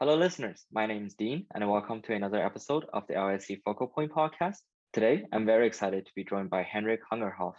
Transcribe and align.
Hello, 0.00 0.14
listeners. 0.14 0.64
My 0.70 0.86
name 0.86 1.06
is 1.06 1.14
Dean, 1.14 1.44
and 1.52 1.68
welcome 1.68 2.00
to 2.02 2.14
another 2.14 2.40
episode 2.40 2.84
of 2.92 3.02
the 3.08 3.14
LSE 3.14 3.60
Focal 3.64 3.88
Point 3.88 4.12
podcast. 4.12 4.58
Today, 4.92 5.24
I'm 5.32 5.44
very 5.44 5.66
excited 5.66 6.06
to 6.06 6.12
be 6.14 6.22
joined 6.22 6.50
by 6.50 6.62
Henrik 6.62 7.00
Hungerhoff. 7.12 7.56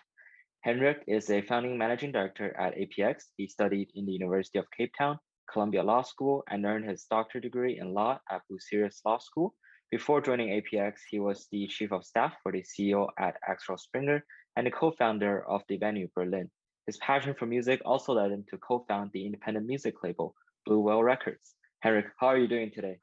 Henrik 0.61 1.03
is 1.05 1.29
a 1.29 1.41
founding 1.41 1.77
managing 1.77 2.13
director 2.13 2.57
at 2.57 2.77
APX. 2.77 3.23
He 3.35 3.49
studied 3.49 3.89
in 3.93 4.05
the 4.05 4.13
University 4.13 4.57
of 4.57 4.71
Cape 4.71 4.93
Town, 4.97 5.19
Columbia 5.51 5.83
Law 5.83 6.01
School, 6.01 6.45
and 6.49 6.65
earned 6.65 6.89
his 6.89 7.03
doctorate 7.11 7.43
degree 7.43 7.77
in 7.77 7.93
law 7.93 8.17
at 8.31 8.43
Bucerius 8.49 9.01
Law 9.05 9.17
School. 9.17 9.53
Before 9.91 10.21
joining 10.21 10.47
APX, 10.47 10.93
he 11.11 11.19
was 11.19 11.45
the 11.51 11.67
chief 11.67 11.91
of 11.91 12.05
staff 12.05 12.35
for 12.41 12.53
the 12.53 12.63
CEO 12.63 13.09
at 13.19 13.35
Axel 13.45 13.77
Springer 13.77 14.23
and 14.55 14.65
the 14.65 14.71
co-founder 14.71 15.45
of 15.45 15.63
the 15.67 15.75
venue 15.75 16.07
Berlin. 16.15 16.49
His 16.87 16.95
passion 16.99 17.35
for 17.37 17.47
music 17.47 17.81
also 17.83 18.13
led 18.13 18.31
him 18.31 18.45
to 18.49 18.57
co-found 18.59 19.11
the 19.11 19.25
independent 19.25 19.65
music 19.67 19.95
label 20.03 20.35
Blue 20.65 20.79
Whale 20.79 21.03
Records. 21.03 21.55
Henrik, 21.81 22.07
how 22.17 22.27
are 22.27 22.37
you 22.37 22.47
doing 22.47 22.71
today? 22.71 22.97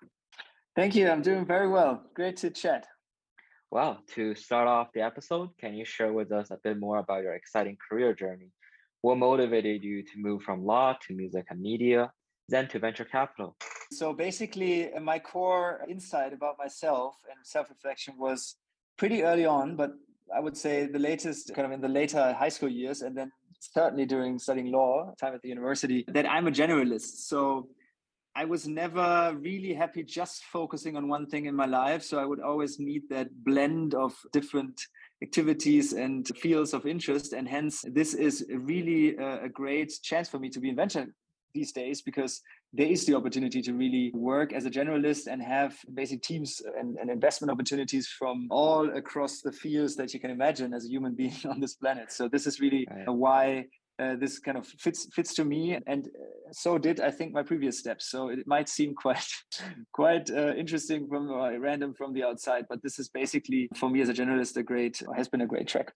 Thank 0.75 0.95
you. 0.95 1.09
I'm 1.09 1.23
doing 1.23 1.47
very 1.47 1.67
well. 1.67 2.03
Great 2.15 2.37
to 2.39 2.51
chat. 2.51 2.87
Well, 3.71 4.03
to 4.15 4.35
start 4.35 4.69
off 4.69 4.89
the 4.93 5.01
episode, 5.01 5.49
can 5.59 5.73
you 5.75 5.87
share 5.87 6.13
with 6.13 6.31
us 6.31 6.51
a 6.51 6.59
bit 6.63 6.79
more 6.79 6.99
about 6.99 7.23
your 7.23 7.35
exciting 7.35 7.79
career 7.89 8.15
journey? 8.15 8.51
What 9.01 9.17
motivated 9.17 9.83
you 9.83 10.03
to 10.03 10.11
move 10.17 10.43
from 10.43 10.67
law 10.67 10.95
to 11.07 11.15
music 11.15 11.47
and 11.49 11.61
media, 11.61 12.13
then 12.51 12.69
to 12.69 12.79
venture 12.79 13.07
capital? 13.07 13.57
So 13.93 14.13
basically, 14.13 14.93
uh, 14.93 15.01
my 15.01 15.21
core 15.21 15.81
insight 15.89 16.35
about 16.35 16.57
myself 16.59 17.17
and 17.31 17.39
self 17.47 17.71
reflection 17.71 18.15
was 18.19 18.57
pretty 18.99 19.23
early 19.23 19.47
on, 19.47 19.77
but 19.77 19.93
I 20.35 20.41
would 20.41 20.57
say 20.57 20.85
the 20.87 20.99
latest 20.99 21.55
kind 21.55 21.65
of 21.65 21.73
in 21.73 21.81
the 21.81 21.89
later 21.89 22.35
high 22.35 22.51
school 22.51 22.69
years, 22.69 23.01
and 23.01 23.17
then 23.17 23.33
certainly 23.59 24.05
during 24.05 24.39
studying 24.39 24.71
law, 24.71 25.15
time 25.19 25.35
at 25.35 25.41
the 25.41 25.49
university, 25.49 26.05
that 26.09 26.29
I'm 26.31 26.47
a 26.47 26.51
generalist. 26.51 27.27
So 27.27 27.69
I 28.37 28.45
was 28.45 28.69
never 28.69 29.35
really 29.41 29.73
happy 29.73 30.03
just 30.03 30.45
focusing 30.45 30.95
on 30.95 31.09
one 31.09 31.27
thing 31.27 31.47
in 31.47 31.57
my 31.57 31.65
life. 31.65 32.03
So 32.03 32.19
I 32.19 32.27
would 32.27 32.41
always 32.41 32.79
need 32.79 33.09
that 33.09 33.29
blend 33.45 33.95
of 33.95 34.15
different 34.31 34.79
activities 35.23 35.95
and 35.95 36.29
fields 36.37 36.75
of 36.75 36.85
interest. 36.85 37.33
And 37.33 37.49
hence, 37.49 37.83
this 37.91 38.13
is 38.13 38.45
really 38.51 39.17
a, 39.17 39.49
great 39.49 39.91
chance 40.03 40.29
for 40.29 40.39
me 40.39 40.51
to 40.51 40.61
be 40.61 40.69
in 40.69 40.77
venture 40.77 41.07
these 41.55 41.73
days 41.73 42.03
because 42.03 42.43
there 42.75 42.87
is 42.87 43.07
the 43.07 43.15
opportunity 43.15 43.63
to 43.63 43.73
really 43.73 44.13
work 44.15 44.53
as 44.53 44.67
a 44.67 44.71
generalist 44.71 45.29
and 45.29 45.43
have 45.43 45.75
basic 45.95 46.21
teams 46.23 46.61
and, 46.79 46.99
and, 46.99 47.09
investment 47.11 47.51
opportunities 47.51 48.07
from 48.07 48.49
all 48.51 48.95
across 48.95 49.41
the 49.41 49.53
fields 49.53 49.97
that 49.97 50.13
you 50.13 50.21
can 50.21 50.31
imagine 50.31 50.75
as 50.75 50.85
a 50.85 50.89
human 50.89 51.15
being 51.15 51.37
on 51.49 51.59
this 51.59 51.75
planet. 51.75 52.13
So 52.13 52.29
this 52.29 52.47
is 52.47 52.61
really 52.61 52.87
right. 52.91 53.09
why 53.09 53.67
uh, 53.99 54.15
this 54.17 54.39
kind 54.39 54.59
of 54.59 54.67
fits 54.67 55.07
fits 55.15 55.35
to 55.35 55.45
me 55.45 55.79
and 55.87 56.09
uh, 56.09 56.53
so 56.53 56.79
did 56.79 57.01
i 57.01 57.11
think 57.11 57.33
my 57.33 57.43
previous 57.43 57.79
steps. 57.79 58.11
So 58.11 58.29
it 58.29 58.47
might 58.47 58.69
seem 58.69 58.95
quite 58.95 59.27
quite 59.93 60.31
uh, 60.31 60.55
interesting 60.55 61.09
from 61.09 61.31
uh, 61.31 61.57
random 61.59 61.95
from 61.95 62.13
the 62.13 62.25
outside 62.25 62.67
but 62.69 62.83
this 62.83 62.99
is 62.99 63.09
basically 63.09 63.69
for 63.75 63.89
me 63.91 64.01
as 64.01 64.09
a 64.09 64.15
generalist 64.15 64.57
a 64.57 64.63
great 64.63 65.03
has 65.17 65.29
been 65.29 65.41
a 65.41 65.47
great 65.47 65.69
track 65.69 65.93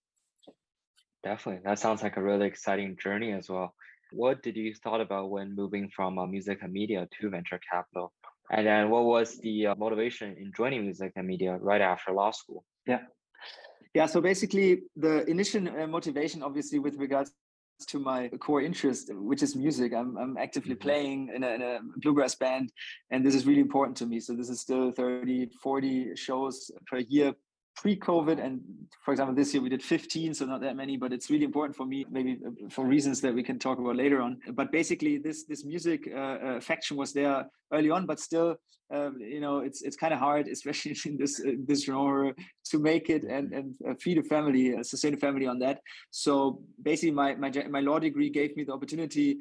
definitely. 1.23 1.63
That 1.65 1.79
sounds 1.79 2.03
like 2.03 2.17
a 2.17 2.23
really 2.23 2.47
exciting 2.47 2.97
journey 3.03 3.33
as 3.33 3.49
well. 3.49 3.75
What 4.13 4.43
did 4.43 4.57
you 4.57 4.75
thought 4.75 5.01
about 5.01 5.31
when 5.31 5.55
moving 5.55 5.89
from 5.95 6.19
uh, 6.19 6.27
music 6.27 6.59
and 6.63 6.73
media 6.73 7.07
to 7.21 7.31
venture 7.31 7.61
capital? 7.71 8.13
And 8.51 8.67
then 8.67 8.91
what 8.91 9.05
was 9.05 9.39
the 9.39 9.69
uh, 9.69 9.75
motivation 9.77 10.37
in 10.37 10.53
joining 10.57 10.83
music 10.83 11.13
and 11.17 11.27
media 11.27 11.57
right 11.57 11.81
after 11.81 12.13
law 12.13 12.33
school? 12.33 12.65
Yeah. 12.87 13.03
Yeah 13.95 14.07
so 14.07 14.21
basically 14.21 14.83
the 14.97 15.25
initial 15.29 15.63
motivation 15.87 16.43
obviously 16.43 16.79
with 16.79 16.97
regards 16.97 17.33
to 17.87 17.99
my 17.99 18.29
core 18.41 18.63
interest, 18.63 19.11
which 19.15 19.43
is 19.43 19.57
music. 19.57 19.93
I'm, 19.93 20.17
I'm 20.17 20.37
actively 20.37 20.75
mm-hmm. 20.75 20.83
playing 20.83 21.33
in 21.35 21.45
a, 21.45 21.49
in 21.49 21.63
a, 21.63 21.79
bluegrass 21.97 22.35
band, 22.35 22.73
and 23.11 23.25
this 23.25 23.35
is 23.35 23.47
really 23.47 23.61
important 23.61 23.97
to 23.99 24.07
me. 24.07 24.21
So 24.21 24.35
this 24.35 24.49
is 24.49 24.61
still 24.61 24.91
30, 24.93 25.51
40 25.63 26.17
shows 26.17 26.71
per 26.87 26.99
year 26.99 27.35
pre-COVID, 27.81 28.45
and 28.45 28.61
for 29.03 29.13
example, 29.13 29.35
this 29.35 29.55
year 29.55 29.63
we 29.63 29.71
did 29.71 29.83
15, 29.83 30.35
so 30.35 30.45
not 30.45 30.61
that 30.61 30.77
many, 30.77 30.99
but 30.99 31.15
it's 31.15 31.31
really 31.31 31.47
important 31.47 31.75
for 31.75 31.87
me, 31.87 32.05
maybe 32.11 32.39
uh, 32.47 32.69
for 32.69 32.85
reasons 32.85 33.23
that 33.23 33.35
we 33.35 33.43
can 33.43 33.59
talk 33.59 33.79
about 33.79 33.97
later 33.97 34.21
on. 34.21 34.39
But 34.53 34.71
basically, 34.71 35.17
this 35.17 35.45
this 35.45 35.65
music 35.65 36.11
uh, 36.15 36.61
uh, 36.61 36.77
was 36.93 37.15
there 37.15 37.47
early 37.73 37.91
on, 37.91 38.05
but 38.05 38.21
still, 38.21 38.57
um, 38.93 39.17
you 39.21 39.41
know, 39.41 39.59
it's 39.61 39.81
it's 39.81 39.97
kind 39.97 40.13
of 40.13 40.21
hard, 40.21 40.47
especially 40.57 40.95
in 41.07 41.17
this 41.17 41.41
uh, 41.41 41.53
this 41.67 41.85
genre, 41.85 42.35
to 42.71 42.79
make 42.79 43.09
it 43.09 43.23
and 43.25 43.53
and 43.55 43.75
uh, 43.89 43.95
feed 43.95 44.19
a 44.19 44.23
family, 44.23 44.77
uh, 44.77 44.83
sustain 44.83 45.15
a 45.15 45.23
family 45.27 45.47
on 45.47 45.59
that. 45.61 45.81
So 46.11 46.61
basically, 46.83 47.13
my 47.13 47.35
my 47.37 47.51
my 47.71 47.81
law 47.81 47.99
degree 47.99 48.31
gave 48.31 48.57
me 48.57 48.65
the 48.65 48.75
opportunity 48.75 49.39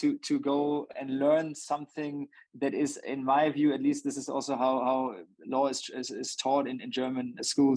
to 0.00 0.18
to 0.28 0.40
go 0.40 0.88
and 0.98 1.18
learn 1.18 1.54
something 1.54 2.26
that 2.60 2.74
is, 2.74 2.98
in 3.06 3.24
my 3.24 3.50
view, 3.50 3.72
at 3.74 3.82
least, 3.82 4.04
this 4.04 4.16
is 4.16 4.28
also 4.28 4.56
how 4.56 4.74
how 4.88 5.00
law 5.46 5.66
is 5.68 5.90
is, 5.94 6.10
is 6.10 6.34
taught 6.34 6.66
in, 6.66 6.80
in 6.80 6.90
German 6.90 7.34
schools. 7.42 7.67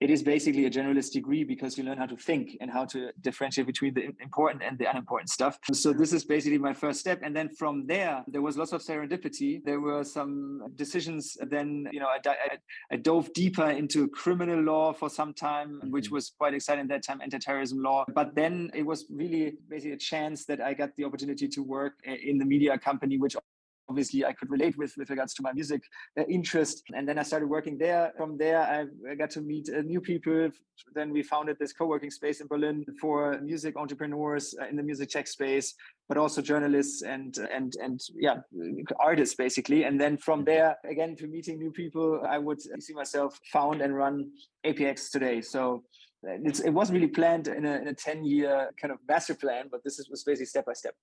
It 0.00 0.10
is 0.10 0.22
basically 0.22 0.66
a 0.66 0.70
generalist 0.70 1.12
degree 1.12 1.44
because 1.44 1.78
you 1.78 1.84
learn 1.84 1.98
how 1.98 2.06
to 2.06 2.16
think 2.16 2.56
and 2.60 2.70
how 2.70 2.84
to 2.86 3.10
differentiate 3.20 3.66
between 3.66 3.94
the 3.94 4.10
important 4.20 4.62
and 4.62 4.78
the 4.78 4.90
unimportant 4.90 5.30
stuff. 5.30 5.58
So 5.72 5.92
this 5.92 6.12
is 6.12 6.24
basically 6.24 6.58
my 6.58 6.74
first 6.74 7.00
step, 7.00 7.20
and 7.22 7.34
then 7.34 7.48
from 7.48 7.86
there, 7.86 8.24
there 8.28 8.42
was 8.42 8.56
lots 8.56 8.72
of 8.72 8.82
serendipity 8.82 9.62
there 9.64 9.80
were 9.80 10.04
some 10.04 10.62
decisions. 10.76 11.36
Then, 11.40 11.88
you 11.92 12.00
know, 12.00 12.06
I, 12.06 12.18
I, 12.28 12.58
I 12.90 12.96
dove 12.96 13.32
deeper 13.32 13.70
into 13.70 14.08
criminal 14.08 14.60
law 14.60 14.92
for 14.92 15.08
some 15.08 15.34
time, 15.34 15.78
mm-hmm. 15.78 15.90
which 15.90 16.10
was 16.10 16.32
quite 16.38 16.54
exciting 16.54 16.82
at 16.82 16.88
that 16.88 17.02
time, 17.02 17.20
anti-terrorism 17.20 17.82
law. 17.82 18.04
But 18.14 18.34
then 18.34 18.70
it 18.74 18.84
was 18.84 19.06
really 19.10 19.54
basically 19.68 19.92
a 19.92 19.98
chance 19.98 20.44
that 20.46 20.60
I 20.60 20.74
got 20.74 20.94
the 20.96 21.04
opportunity 21.04 21.48
to 21.48 21.62
work 21.62 21.94
in 22.04 22.38
the 22.38 22.44
media 22.44 22.78
company, 22.78 23.18
which 23.18 23.36
obviously 23.88 24.24
I 24.24 24.32
could 24.32 24.50
relate 24.50 24.76
with 24.78 24.94
with 24.96 25.10
regards 25.10 25.34
to 25.34 25.42
my 25.42 25.52
music 25.52 25.82
uh, 26.18 26.24
interest. 26.28 26.82
And 26.96 27.08
then 27.08 27.18
I 27.18 27.22
started 27.22 27.48
working 27.48 27.78
there. 27.78 28.12
From 28.16 28.38
there, 28.38 28.60
I, 29.08 29.14
got 29.14 29.30
to 29.30 29.40
meet 29.40 29.68
uh, 29.68 29.82
new 29.82 30.00
people. 30.00 30.50
Then 30.94 31.12
we 31.12 31.22
founded 31.22 31.56
this 31.58 31.72
co-working 31.72 32.10
space 32.10 32.40
in 32.40 32.46
Berlin 32.46 32.84
for 33.00 33.38
music 33.40 33.76
entrepreneurs 33.76 34.54
uh, 34.60 34.66
in 34.68 34.76
the 34.76 34.82
music 34.82 35.10
tech 35.10 35.26
space, 35.26 35.74
but 36.08 36.16
also 36.16 36.40
journalists 36.42 37.02
and 37.02 37.36
and 37.52 37.74
and 37.82 38.00
yeah, 38.14 38.36
artists 39.00 39.34
basically. 39.34 39.84
And 39.84 40.00
then 40.00 40.16
from 40.16 40.44
there, 40.44 40.76
again 40.88 41.16
to 41.16 41.26
meeting 41.26 41.58
new 41.58 41.70
people, 41.70 42.22
I 42.28 42.38
would 42.38 42.60
see 42.62 42.94
myself 42.94 43.38
found 43.52 43.80
and 43.80 43.94
run 43.94 44.30
APX 44.66 45.10
today. 45.10 45.40
So. 45.40 45.84
It's, 46.24 46.60
it 46.60 46.70
wasn't 46.70 46.94
really 46.98 47.08
planned 47.08 47.48
in 47.48 47.66
a, 47.66 47.74
in 47.78 47.88
a 47.88 47.94
10 47.94 48.24
year 48.24 48.70
kind 48.80 48.92
of 48.92 48.98
master 49.08 49.34
plan, 49.34 49.64
but 49.72 49.82
this 49.82 49.98
is, 49.98 50.08
was 50.08 50.22
basically 50.22 50.46
step 50.46 50.66
by 50.66 50.72
step. 50.72 50.94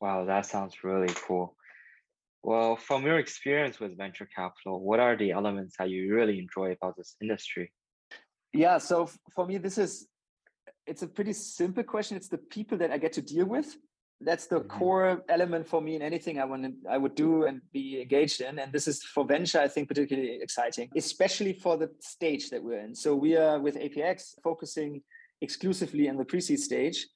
Wow, 0.00 0.24
that 0.24 0.46
sounds 0.46 0.84
really 0.84 1.12
cool. 1.26 1.56
Well, 2.46 2.76
from 2.76 3.04
your 3.04 3.18
experience 3.18 3.80
with 3.80 3.98
venture 3.98 4.28
capital, 4.32 4.80
what 4.80 5.00
are 5.00 5.16
the 5.16 5.32
elements 5.32 5.74
that 5.80 5.90
you 5.90 6.14
really 6.14 6.38
enjoy 6.38 6.70
about 6.70 6.96
this 6.96 7.16
industry? 7.20 7.72
Yeah, 8.52 8.78
so 8.78 9.10
for 9.34 9.44
me, 9.48 9.58
this 9.58 9.78
is 9.78 10.06
it's 10.86 11.02
a 11.02 11.08
pretty 11.08 11.32
simple 11.32 11.82
question. 11.82 12.16
It's 12.16 12.28
the 12.28 12.38
people 12.38 12.78
that 12.78 12.92
I 12.92 12.98
get 12.98 13.12
to 13.14 13.20
deal 13.20 13.46
with. 13.46 13.76
That's 14.20 14.46
the 14.46 14.60
mm-hmm. 14.60 14.78
core 14.78 15.24
element 15.28 15.66
for 15.66 15.80
me 15.82 15.96
in 15.96 16.02
anything 16.02 16.38
I 16.38 16.44
want 16.44 16.72
I 16.88 16.98
would 16.98 17.16
do 17.16 17.46
and 17.46 17.62
be 17.72 18.00
engaged 18.00 18.40
in. 18.40 18.60
And 18.60 18.72
this 18.72 18.86
is 18.86 19.02
for 19.02 19.24
venture, 19.24 19.58
I 19.58 19.66
think, 19.66 19.88
particularly 19.88 20.38
exciting, 20.40 20.88
especially 20.94 21.54
for 21.54 21.76
the 21.76 21.90
stage 21.98 22.50
that 22.50 22.62
we're 22.62 22.78
in. 22.78 22.94
So 22.94 23.16
we 23.16 23.36
are 23.36 23.58
with 23.58 23.74
APX 23.74 24.34
focusing 24.44 25.02
exclusively 25.40 26.06
in 26.06 26.16
the 26.16 26.24
pre-seed 26.24 26.60
stage 26.60 27.08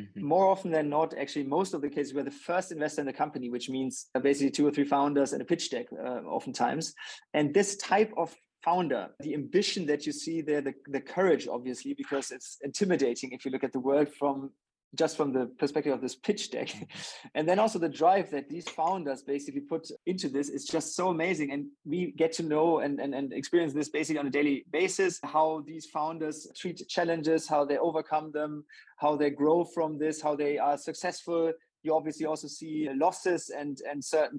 Mm-hmm. 0.00 0.24
More 0.24 0.48
often 0.48 0.70
than 0.70 0.88
not, 0.88 1.14
actually, 1.18 1.44
most 1.44 1.74
of 1.74 1.82
the 1.82 1.88
cases, 1.88 2.14
we're 2.14 2.22
the 2.22 2.30
first 2.30 2.72
investor 2.72 3.02
in 3.02 3.06
the 3.06 3.12
company, 3.12 3.50
which 3.50 3.68
means 3.68 4.06
basically 4.22 4.50
two 4.50 4.66
or 4.66 4.70
three 4.70 4.84
founders 4.84 5.32
and 5.32 5.42
a 5.42 5.44
pitch 5.44 5.70
deck, 5.70 5.86
uh, 5.92 6.20
oftentimes. 6.26 6.94
And 7.34 7.52
this 7.52 7.76
type 7.76 8.12
of 8.16 8.34
founder, 8.64 9.08
the 9.20 9.34
ambition 9.34 9.84
that 9.86 10.06
you 10.06 10.12
see 10.12 10.40
there, 10.40 10.62
the, 10.62 10.72
the 10.86 11.00
courage, 11.00 11.46
obviously, 11.46 11.94
because 11.94 12.30
it's 12.30 12.58
intimidating 12.62 13.32
if 13.32 13.44
you 13.44 13.50
look 13.50 13.64
at 13.64 13.72
the 13.72 13.80
world 13.80 14.08
from 14.18 14.50
just 14.94 15.16
from 15.16 15.32
the 15.32 15.46
perspective 15.58 15.92
of 15.92 16.00
this 16.00 16.14
pitch 16.14 16.50
deck. 16.50 16.68
Mm-hmm. 16.68 16.84
and 17.34 17.48
then 17.48 17.58
also 17.58 17.78
the 17.78 17.88
drive 17.88 18.30
that 18.30 18.48
these 18.48 18.68
founders 18.68 19.22
basically 19.22 19.60
put 19.60 19.88
into 20.06 20.28
this 20.28 20.48
is 20.48 20.64
just 20.64 20.94
so 20.94 21.08
amazing. 21.08 21.52
And 21.52 21.66
we 21.84 22.12
get 22.12 22.32
to 22.34 22.42
know 22.42 22.80
and, 22.80 23.00
and, 23.00 23.14
and 23.14 23.32
experience 23.32 23.72
this 23.72 23.88
basically 23.88 24.18
on 24.18 24.26
a 24.26 24.30
daily 24.30 24.64
basis, 24.70 25.18
how 25.22 25.64
these 25.66 25.86
founders 25.86 26.46
treat 26.56 26.86
challenges, 26.88 27.48
how 27.48 27.64
they 27.64 27.78
overcome 27.78 28.32
them, 28.32 28.64
how 28.96 29.16
they 29.16 29.30
grow 29.30 29.64
from 29.64 29.98
this, 29.98 30.20
how 30.20 30.36
they 30.36 30.58
are 30.58 30.76
successful. 30.76 31.52
You 31.82 31.94
obviously 31.94 32.26
also 32.26 32.48
see 32.48 32.88
losses 32.94 33.50
and, 33.50 33.78
and 33.90 34.04
certain 34.04 34.38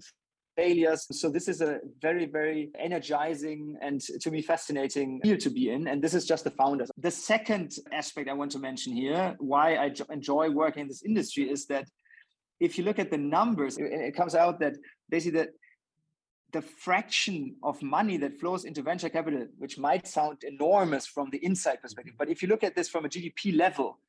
failures. 0.56 1.08
So 1.12 1.30
this 1.30 1.48
is 1.48 1.62
a 1.62 1.80
very, 2.02 2.26
very 2.26 2.72
energizing 2.80 3.78
and 3.82 4.02
to 4.02 4.32
me 4.32 4.42
fascinating 4.42 5.20
field 5.22 5.40
to 5.42 5.50
be 5.50 5.70
in. 5.70 5.88
And 5.88 6.02
this 6.02 6.14
is 6.14 6.26
just 6.26 6.44
the 6.44 6.52
founders. 6.52 6.90
The 6.98 7.12
second 7.12 7.76
aspect 7.92 8.30
I 8.30 8.34
want 8.34 8.52
to 8.52 8.60
mention 8.60 8.94
here, 8.96 9.36
why 9.40 9.76
I 9.76 9.92
enjoy 10.12 10.50
working 10.50 10.82
in 10.82 10.88
this 10.88 11.04
industry 11.04 11.50
is 11.50 11.66
that 11.68 11.88
if 12.60 12.78
you 12.78 12.84
look 12.84 13.00
at 13.00 13.12
the 13.12 13.18
numbers, 13.18 13.78
it 13.78 14.16
comes 14.16 14.36
out 14.36 14.60
that 14.60 14.74
basically 15.10 15.40
that 15.40 15.50
the 16.52 16.62
fraction 16.62 17.56
of 17.64 17.82
money 17.82 18.16
that 18.18 18.40
flows 18.40 18.64
into 18.64 18.84
venture 18.84 19.10
capital, 19.10 19.48
which 19.58 19.78
might 19.78 20.08
sound 20.08 20.38
enormous 20.44 21.08
from 21.08 21.30
the 21.32 21.44
inside 21.44 21.82
perspective, 21.82 22.14
but 22.18 22.30
if 22.30 22.42
you 22.42 22.48
look 22.48 22.64
at 22.64 22.76
this 22.76 22.88
from 22.88 23.06
a 23.06 23.10
GDP 23.10 23.58
level, 23.58 24.00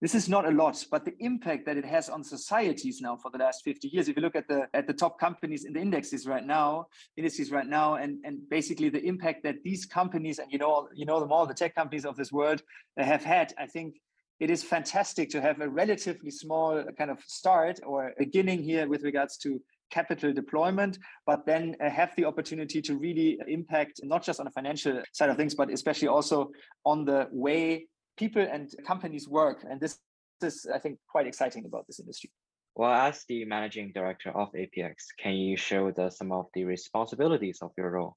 this 0.00 0.14
is 0.14 0.28
not 0.28 0.46
a 0.46 0.50
lot, 0.50 0.84
but 0.90 1.04
the 1.04 1.14
impact 1.18 1.66
that 1.66 1.76
it 1.76 1.84
has 1.84 2.08
on 2.08 2.22
societies 2.22 3.00
now 3.00 3.16
for 3.16 3.30
the 3.30 3.38
last 3.38 3.64
50 3.64 3.88
years, 3.88 4.08
if 4.08 4.16
you 4.16 4.22
look 4.22 4.36
at 4.36 4.46
the 4.46 4.68
at 4.72 4.86
the 4.86 4.92
top 4.92 5.18
companies 5.18 5.64
in 5.64 5.72
the 5.72 5.80
indexes 5.80 6.26
right 6.26 6.46
now, 6.46 6.86
indices 7.16 7.50
right 7.50 7.66
now, 7.66 7.94
and, 7.94 8.18
and 8.24 8.48
basically 8.48 8.88
the 8.90 9.02
impact 9.04 9.42
that 9.42 9.56
these 9.64 9.86
companies 9.86 10.38
and 10.38 10.52
you 10.52 10.58
know 10.58 10.88
you 10.94 11.04
know 11.04 11.18
them 11.18 11.32
all, 11.32 11.46
the 11.46 11.54
tech 11.54 11.74
companies 11.74 12.04
of 12.04 12.16
this 12.16 12.30
world 12.30 12.62
have 12.96 13.24
had, 13.24 13.52
I 13.58 13.66
think 13.66 13.96
it 14.38 14.50
is 14.50 14.62
fantastic 14.62 15.30
to 15.30 15.40
have 15.40 15.60
a 15.60 15.68
relatively 15.68 16.30
small 16.30 16.84
kind 16.96 17.10
of 17.10 17.20
start 17.26 17.80
or 17.84 18.12
beginning 18.18 18.62
here 18.62 18.88
with 18.88 19.02
regards 19.02 19.36
to 19.38 19.60
capital 19.90 20.32
deployment, 20.32 20.98
but 21.26 21.44
then 21.46 21.74
uh, 21.82 21.90
have 21.90 22.14
the 22.14 22.24
opportunity 22.24 22.80
to 22.82 22.96
really 22.96 23.38
impact 23.48 24.00
not 24.04 24.22
just 24.22 24.38
on 24.38 24.44
the 24.44 24.52
financial 24.52 25.02
side 25.12 25.30
of 25.30 25.36
things, 25.36 25.54
but 25.54 25.70
especially 25.70 26.08
also 26.08 26.50
on 26.84 27.04
the 27.04 27.26
way 27.32 27.86
people 28.18 28.42
and 28.42 28.74
companies 28.86 29.28
work. 29.28 29.64
And 29.68 29.80
this 29.80 29.98
is, 30.42 30.66
I 30.72 30.78
think, 30.78 30.98
quite 31.08 31.26
exciting 31.26 31.64
about 31.64 31.86
this 31.86 32.00
industry. 32.00 32.30
Well, 32.74 32.92
as 32.92 33.24
the 33.28 33.44
managing 33.44 33.92
director 33.92 34.30
of 34.30 34.52
APX, 34.52 34.94
can 35.18 35.34
you 35.34 35.56
share 35.56 35.84
with 35.84 35.98
us 35.98 36.18
some 36.18 36.30
of 36.30 36.46
the 36.54 36.64
responsibilities 36.64 37.58
of 37.62 37.72
your 37.76 37.90
role? 37.90 38.16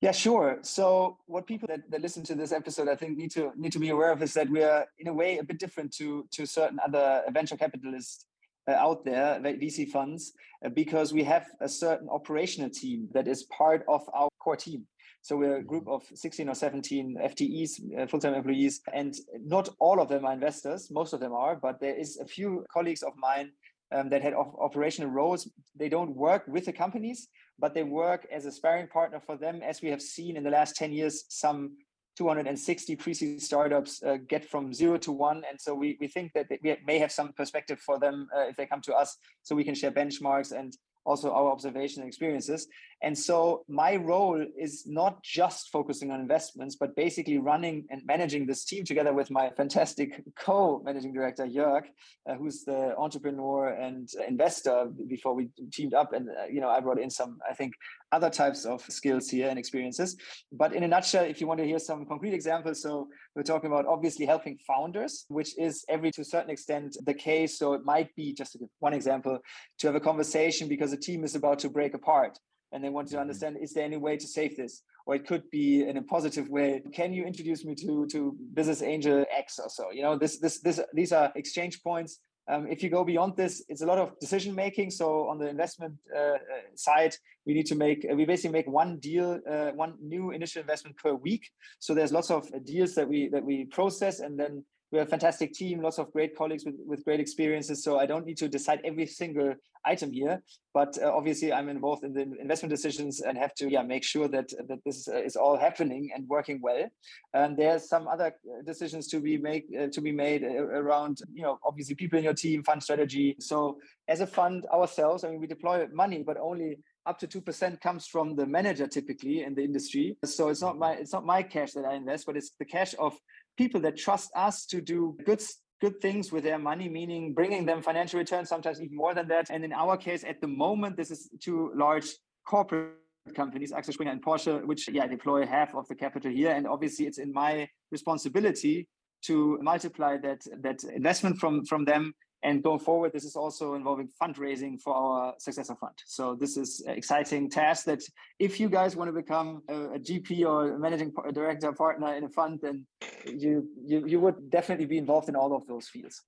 Yeah, 0.00 0.12
sure. 0.12 0.58
So 0.62 1.18
what 1.26 1.46
people 1.46 1.66
that, 1.66 1.90
that 1.90 2.00
listen 2.00 2.22
to 2.24 2.36
this 2.36 2.52
episode, 2.52 2.88
I 2.88 2.94
think, 2.94 3.16
need 3.16 3.32
to 3.32 3.50
need 3.56 3.72
to 3.72 3.80
be 3.80 3.88
aware 3.88 4.12
of 4.12 4.22
is 4.22 4.32
that 4.34 4.48
we 4.48 4.62
are 4.62 4.86
in 4.98 5.08
a 5.08 5.12
way 5.12 5.38
a 5.38 5.42
bit 5.42 5.58
different 5.58 5.92
to 5.94 6.28
to 6.30 6.46
certain 6.46 6.78
other 6.86 7.24
venture 7.32 7.56
capitalists 7.56 8.26
uh, 8.68 8.74
out 8.74 9.04
there, 9.04 9.40
VC 9.42 9.88
funds, 9.88 10.32
uh, 10.64 10.68
because 10.68 11.12
we 11.12 11.24
have 11.24 11.46
a 11.60 11.68
certain 11.68 12.08
operational 12.10 12.70
team 12.70 13.08
that 13.12 13.26
is 13.26 13.44
part 13.44 13.84
of 13.88 14.02
our 14.12 14.28
core 14.38 14.56
team. 14.56 14.86
So 15.28 15.36
we're 15.36 15.58
a 15.58 15.62
group 15.62 15.86
of 15.88 16.04
16 16.14 16.48
or 16.48 16.54
17 16.54 17.18
FTEs, 17.22 18.00
uh, 18.00 18.06
full-time 18.06 18.32
employees, 18.32 18.80
and 18.94 19.14
not 19.44 19.68
all 19.78 20.00
of 20.00 20.08
them 20.08 20.24
are 20.24 20.32
investors. 20.32 20.90
Most 20.90 21.12
of 21.12 21.20
them 21.20 21.34
are, 21.34 21.54
but 21.54 21.78
there 21.80 21.94
is 21.94 22.16
a 22.16 22.24
few 22.24 22.64
colleagues 22.72 23.02
of 23.02 23.12
mine 23.18 23.52
um, 23.92 24.08
that 24.08 24.22
had 24.22 24.32
op- 24.32 24.56
operational 24.58 25.10
roles. 25.10 25.46
They 25.76 25.90
don't 25.90 26.16
work 26.16 26.44
with 26.48 26.64
the 26.64 26.72
companies, 26.72 27.28
but 27.58 27.74
they 27.74 27.82
work 27.82 28.26
as 28.32 28.46
a 28.46 28.50
sparring 28.50 28.86
partner 28.86 29.20
for 29.20 29.36
them, 29.36 29.60
as 29.62 29.82
we 29.82 29.90
have 29.90 30.00
seen 30.00 30.34
in 30.34 30.44
the 30.44 30.50
last 30.50 30.76
10 30.76 30.92
years, 30.92 31.26
some 31.28 31.76
260 32.16 32.96
pre-seed 32.96 33.42
startups 33.42 34.02
uh, 34.04 34.16
get 34.30 34.48
from 34.48 34.72
zero 34.72 34.96
to 34.96 35.12
one. 35.12 35.42
And 35.46 35.60
so 35.60 35.74
we, 35.74 35.98
we 36.00 36.08
think 36.08 36.32
that 36.32 36.46
we 36.62 36.74
may 36.86 36.98
have 36.98 37.12
some 37.12 37.34
perspective 37.34 37.80
for 37.80 37.98
them 37.98 38.28
uh, 38.34 38.48
if 38.48 38.56
they 38.56 38.64
come 38.64 38.80
to 38.80 38.94
us 38.94 39.18
so 39.42 39.54
we 39.54 39.64
can 39.64 39.74
share 39.74 39.92
benchmarks 39.92 40.52
and 40.52 40.72
also 41.04 41.32
our 41.32 41.50
observation 41.50 42.02
and 42.02 42.08
experiences. 42.08 42.66
And 43.02 43.16
so 43.16 43.64
my 43.68 43.96
role 43.96 44.44
is 44.58 44.84
not 44.86 45.22
just 45.22 45.70
focusing 45.70 46.10
on 46.10 46.20
investments, 46.20 46.76
but 46.76 46.96
basically 46.96 47.38
running 47.38 47.86
and 47.90 48.02
managing 48.04 48.46
this 48.46 48.64
team 48.64 48.84
together 48.84 49.12
with 49.12 49.30
my 49.30 49.50
fantastic 49.50 50.22
co-managing 50.36 51.12
director, 51.12 51.46
Jörg, 51.46 51.82
uh, 52.28 52.34
who's 52.34 52.64
the 52.64 52.96
entrepreneur 52.96 53.68
and 53.68 54.08
investor 54.26 54.90
before 55.06 55.34
we 55.34 55.48
teamed 55.72 55.94
up. 55.94 56.12
And, 56.12 56.28
uh, 56.28 56.46
you 56.50 56.60
know, 56.60 56.68
I 56.68 56.80
brought 56.80 56.98
in 56.98 57.08
some, 57.08 57.38
I 57.48 57.54
think, 57.54 57.74
other 58.10 58.30
types 58.30 58.64
of 58.64 58.82
skills 58.88 59.28
here 59.28 59.48
and 59.48 59.58
experiences. 59.58 60.16
But 60.50 60.72
in 60.72 60.82
a 60.82 60.88
nutshell, 60.88 61.24
if 61.24 61.40
you 61.40 61.46
want 61.46 61.58
to 61.58 61.66
hear 61.66 61.78
some 61.78 62.04
concrete 62.04 62.34
examples, 62.34 62.82
so 62.82 63.08
we're 63.36 63.42
talking 63.42 63.70
about 63.70 63.86
obviously 63.86 64.26
helping 64.26 64.58
founders, 64.66 65.24
which 65.28 65.56
is 65.56 65.84
every 65.88 66.10
to 66.12 66.22
a 66.22 66.24
certain 66.24 66.50
extent 66.50 66.96
the 67.04 67.14
case. 67.14 67.58
So 67.58 67.74
it 67.74 67.84
might 67.84 68.14
be 68.16 68.32
just 68.32 68.52
to 68.52 68.58
give 68.58 68.68
one 68.80 68.94
example, 68.94 69.38
to 69.78 69.86
have 69.86 69.94
a 69.94 70.00
conversation 70.00 70.68
because 70.68 70.92
a 70.92 70.96
team 70.96 71.22
is 71.22 71.36
about 71.36 71.60
to 71.60 71.68
break 71.68 71.94
apart 71.94 72.38
and 72.72 72.82
they 72.82 72.88
want 72.88 73.08
to 73.08 73.14
mm-hmm. 73.14 73.22
understand 73.22 73.56
is 73.60 73.72
there 73.72 73.84
any 73.84 73.96
way 73.96 74.16
to 74.16 74.26
save 74.26 74.56
this 74.56 74.82
or 75.06 75.14
it 75.14 75.26
could 75.26 75.48
be 75.50 75.88
in 75.88 75.96
a 75.96 76.02
positive 76.02 76.48
way 76.48 76.82
can 76.92 77.12
you 77.12 77.24
introduce 77.24 77.64
me 77.64 77.74
to 77.74 78.06
to 78.06 78.36
business 78.54 78.82
angel 78.82 79.24
x 79.36 79.58
or 79.58 79.68
so 79.68 79.90
you 79.90 80.02
know 80.02 80.16
this 80.16 80.38
this 80.38 80.60
this 80.60 80.80
these 80.94 81.12
are 81.12 81.32
exchange 81.34 81.82
points 81.82 82.20
um, 82.48 82.66
if 82.66 82.82
you 82.82 82.88
go 82.88 83.04
beyond 83.04 83.36
this, 83.36 83.62
it's 83.68 83.82
a 83.82 83.86
lot 83.86 83.98
of 83.98 84.18
decision 84.20 84.54
making. 84.54 84.90
So 84.90 85.28
on 85.28 85.38
the 85.38 85.48
investment 85.48 85.94
uh, 86.16 86.20
uh 86.20 86.38
side, 86.74 87.14
we 87.44 87.52
need 87.52 87.66
to 87.66 87.74
make 87.74 88.06
we 88.14 88.24
basically 88.24 88.52
make 88.52 88.66
one 88.66 88.98
deal, 88.98 89.38
uh, 89.48 89.70
one 89.72 89.94
new 90.00 90.30
initial 90.30 90.62
investment 90.62 90.96
per 90.96 91.12
week. 91.12 91.50
So 91.78 91.94
there's 91.94 92.12
lots 92.12 92.30
of 92.30 92.48
deals 92.64 92.94
that 92.94 93.06
we 93.06 93.28
that 93.28 93.44
we 93.44 93.66
process, 93.66 94.20
and 94.20 94.40
then 94.40 94.64
we 94.90 94.98
have 94.98 95.08
a 95.08 95.10
fantastic 95.10 95.52
team, 95.52 95.82
lots 95.82 95.98
of 95.98 96.12
great 96.12 96.36
colleagues 96.36 96.64
with, 96.64 96.76
with 96.86 97.04
great 97.04 97.20
experiences. 97.20 97.82
So 97.84 97.98
I 97.98 98.06
don't 98.06 98.24
need 98.24 98.38
to 98.38 98.48
decide 98.48 98.80
every 98.84 99.06
single 99.06 99.54
item 99.84 100.12
here, 100.12 100.42
but 100.72 100.96
uh, 101.02 101.12
obviously 101.14 101.52
I'm 101.52 101.68
involved 101.68 102.04
in 102.04 102.12
the 102.12 102.22
investment 102.40 102.70
decisions 102.70 103.20
and 103.20 103.36
have 103.38 103.54
to 103.54 103.70
yeah 103.70 103.82
make 103.82 104.04
sure 104.04 104.28
that 104.28 104.48
that 104.68 104.78
this 104.84 105.08
uh, 105.08 105.22
is 105.22 105.36
all 105.36 105.56
happening 105.58 106.10
and 106.14 106.26
working 106.28 106.60
well. 106.62 106.88
And 107.34 107.56
there's 107.56 107.88
some 107.88 108.08
other 108.08 108.26
uh, 108.26 108.62
decisions 108.64 109.08
to 109.08 109.20
be 109.20 109.36
make 109.36 109.66
uh, 109.78 109.88
to 109.88 110.00
be 110.00 110.12
made 110.12 110.42
uh, 110.42 110.64
around 110.82 111.18
you 111.32 111.42
know 111.42 111.58
obviously 111.64 111.94
people 111.94 112.18
in 112.18 112.24
your 112.24 112.34
team, 112.34 112.62
fund 112.62 112.82
strategy. 112.82 113.36
So 113.40 113.78
as 114.08 114.20
a 114.20 114.26
fund 114.26 114.66
ourselves, 114.72 115.24
I 115.24 115.30
mean 115.30 115.40
we 115.40 115.46
deploy 115.46 115.86
money, 115.92 116.22
but 116.26 116.38
only 116.38 116.78
up 117.06 117.18
to 117.18 117.26
2% 117.26 117.80
comes 117.80 118.06
from 118.06 118.36
the 118.36 118.44
manager 118.44 118.86
typically 118.86 119.42
in 119.42 119.54
the 119.54 119.64
industry 119.64 120.14
so 120.24 120.50
it's 120.50 120.60
not 120.60 120.76
my 120.76 120.92
it's 120.92 121.12
not 121.12 121.24
my 121.24 121.42
cash 121.42 121.72
that 121.72 121.86
i 121.86 121.94
invest 121.94 122.26
but 122.26 122.36
it's 122.36 122.50
the 122.58 122.66
cash 122.66 122.94
of 122.98 123.16
people 123.58 123.80
that 123.82 123.96
trust 123.96 124.30
us 124.34 124.64
to 124.66 124.80
do 124.80 125.18
good 125.26 125.42
good 125.80 126.00
things 126.00 126.32
with 126.32 126.44
their 126.44 126.58
money, 126.58 126.88
meaning 126.88 127.32
bringing 127.32 127.64
them 127.64 127.82
financial 127.82 128.18
returns, 128.18 128.48
sometimes 128.48 128.80
even 128.80 128.96
more 128.96 129.14
than 129.14 129.28
that. 129.28 129.48
And 129.50 129.64
in 129.64 129.72
our 129.72 129.96
case, 129.96 130.24
at 130.24 130.40
the 130.40 130.48
moment, 130.48 130.96
this 130.96 131.10
is 131.10 131.30
two 131.40 131.70
large 131.76 132.08
corporate 132.44 132.94
companies, 133.36 133.72
Axel 133.72 133.92
Springer 133.92 134.12
and 134.12 134.24
Porsche, 134.24 134.64
which 134.64 134.88
yeah 134.88 135.06
deploy 135.06 135.46
half 135.46 135.74
of 135.74 135.86
the 135.88 135.94
capital 135.94 136.30
here. 136.30 136.52
And 136.52 136.66
obviously, 136.66 137.06
it's 137.06 137.18
in 137.18 137.32
my 137.32 137.68
responsibility 137.90 138.88
to 139.22 139.58
multiply 139.60 140.16
that 140.18 140.40
that 140.62 140.78
investment 140.84 141.38
from 141.38 141.64
from 141.64 141.84
them 141.84 142.14
and 142.42 142.62
going 142.62 142.78
forward, 142.78 143.12
this 143.12 143.24
is 143.24 143.34
also 143.34 143.74
involving 143.74 144.08
fundraising 144.20 144.80
for 144.80 144.94
our 144.94 145.34
successor 145.38 145.74
fund. 145.74 145.94
So 146.06 146.36
this 146.36 146.56
is 146.56 146.80
an 146.86 146.94
exciting 146.94 147.50
task 147.50 147.84
that 147.86 148.02
if 148.38 148.60
you 148.60 148.68
guys 148.68 148.94
want 148.94 149.08
to 149.08 149.12
become 149.12 149.62
a, 149.68 149.94
a 149.94 149.98
GP 149.98 150.46
or 150.46 150.72
a 150.72 150.78
managing 150.78 151.12
director 151.32 151.72
partner 151.72 152.14
in 152.14 152.24
a 152.24 152.28
fund, 152.28 152.60
then 152.62 152.86
you, 153.26 153.68
you 153.84 154.06
you 154.06 154.20
would 154.20 154.50
definitely 154.50 154.86
be 154.86 154.98
involved 154.98 155.28
in 155.28 155.36
all 155.36 155.54
of 155.54 155.66
those 155.66 155.88
fields. 155.88 156.22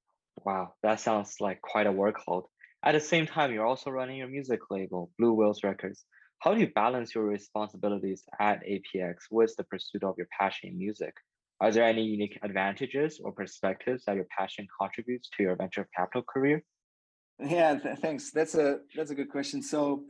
Wow, 0.45 0.75
that 0.83 1.01
sounds 1.01 1.37
like 1.41 1.61
quite 1.61 1.87
a 1.87 1.93
workload. 1.93 2.45
At 2.83 2.93
the 2.93 3.01
same 3.01 3.27
time, 3.27 3.53
you're 3.53 3.67
also 3.67 3.91
running 3.91 4.17
your 4.17 4.29
music 4.29 4.61
label, 4.71 5.11
Blue 5.19 5.35
Whales 5.35 5.63
Records. 5.63 6.05
How 6.41 6.55
do 6.55 6.61
you 6.61 6.69
balance 6.69 7.15
your 7.15 7.25
responsibilities 7.25 8.25
at 8.41 8.65
APX 8.65 9.17
with 9.31 9.55
the 9.57 9.65
pursuit 9.65 10.03
of 10.03 10.15
your 10.17 10.27
passion 10.37 10.71
in 10.71 10.79
music? 10.79 11.13
Are 11.61 11.71
there 11.71 11.85
any 11.85 12.03
unique 12.03 12.39
advantages 12.43 13.21
or 13.23 13.33
perspectives 13.33 14.05
that 14.07 14.17
your 14.17 14.27
passion 14.37 14.67
contributes 14.81 15.29
to 15.37 15.43
your 15.43 15.57
venture 15.57 15.87
capital 15.95 16.23
career? 16.23 16.65
Yeah, 17.39 17.79
th- 17.79 17.99
thanks. 17.99 18.31
That's 18.31 18.55
a 18.55 18.79
that's 18.97 19.11
a 19.11 19.15
good 19.15 19.31
question. 19.31 19.63
So, 19.63 20.05